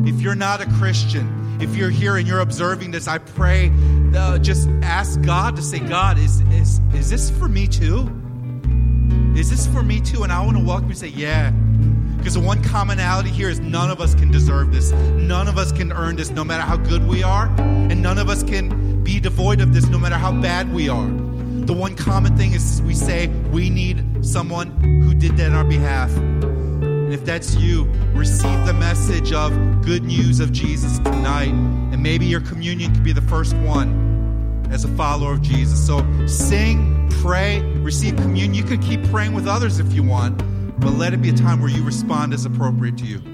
If 0.07 0.21
you're 0.21 0.37
not 0.37 0.61
a 0.61 0.67
Christian, 0.79 1.59
if 1.61 1.75
you're 1.75 1.91
here 1.91 2.19
and 2.19 2.29
you're 2.29 2.41
observing 2.41 2.93
this, 2.93 3.09
I 3.09 3.19
pray 3.19 3.73
uh, 4.15 4.39
just 4.39 4.69
ask 4.83 5.21
God 5.23 5.57
to 5.57 5.63
say, 5.63 5.81
God, 5.81 6.19
is, 6.19 6.41
is, 6.53 6.81
is 6.95 7.11
this 7.11 7.31
for 7.31 7.49
me 7.49 7.67
too? 7.67 8.24
Is 9.37 9.51
this 9.51 9.67
for 9.67 9.83
me 9.83 10.01
too? 10.01 10.23
And 10.23 10.33
I 10.33 10.45
want 10.45 10.57
to 10.57 10.65
welcome 10.65 10.87
you 10.87 10.91
and 10.91 10.99
say, 10.99 11.09
Yeah. 11.09 11.51
Because 12.17 12.35
the 12.35 12.41
one 12.41 12.63
commonality 12.63 13.29
here 13.29 13.51
is 13.51 13.61
none 13.61 13.91
of 13.91 14.01
us 14.01 14.15
can 14.15 14.31
deserve 14.31 14.73
this. 14.73 14.93
None 14.93 15.47
of 15.47 15.59
us 15.59 15.73
can 15.73 15.93
earn 15.93 16.17
this, 16.17 16.31
no 16.31 16.43
matter 16.43 16.63
how 16.63 16.77
good 16.77 17.07
we 17.07 17.23
are. 17.23 17.55
And 17.59 18.03
none 18.03 18.17
of 18.17 18.31
us 18.31 18.43
can 18.43 19.03
be 19.05 19.21
devoid 19.21 19.61
of 19.61 19.75
this, 19.75 19.89
no 19.89 19.99
matter 19.99 20.17
how 20.17 20.33
bad 20.33 20.73
we 20.73 20.89
are. 20.89 21.07
The 21.07 21.75
one 21.75 21.95
common 21.95 22.35
thing 22.37 22.53
is 22.55 22.81
we 22.83 22.95
say 22.95 23.29
we 23.53 23.69
need 23.69 24.25
someone 24.25 24.71
who 24.81 25.13
did 25.13 25.37
that 25.37 25.51
on 25.51 25.55
our 25.55 25.65
behalf. 25.65 26.11
And 26.17 27.13
if 27.13 27.27
that's 27.27 27.57
you, 27.57 27.85
receive 28.15 28.65
the 28.65 28.73
message 28.73 29.33
of 29.33 29.53
good 29.83 30.05
news 30.05 30.41
of 30.41 30.51
Jesus 30.51 30.99
tonight. 31.01 31.51
And 31.51 32.03
maybe 32.03 32.25
your 32.25 32.41
communion 32.41 32.95
could 32.95 33.05
be 33.05 33.13
the 33.13 33.21
first 33.21 33.55
one 33.57 34.67
as 34.71 34.85
a 34.85 34.89
follower 34.89 35.35
of 35.35 35.43
Jesus. 35.43 35.87
So 35.87 35.99
sing, 36.27 37.09
pray, 37.21 37.61
receive 37.85 38.17
communion. 38.17 38.55
You 38.55 38.65
could 38.65 38.83
keep 38.83 39.05
praying 39.11 39.35
with 39.35 39.47
others 39.47 39.79
if 39.79 39.93
you 39.93 40.03
want 40.03 40.43
but 40.79 40.93
let 40.95 41.15
it 41.15 41.23
be 41.23 41.31
a 41.31 41.33
time 41.33 41.61
where 41.61 41.71
you 41.71 41.83
respond 41.83 42.35
as 42.35 42.45
appropriate 42.45 42.99
to 42.99 43.05
you. 43.05 43.34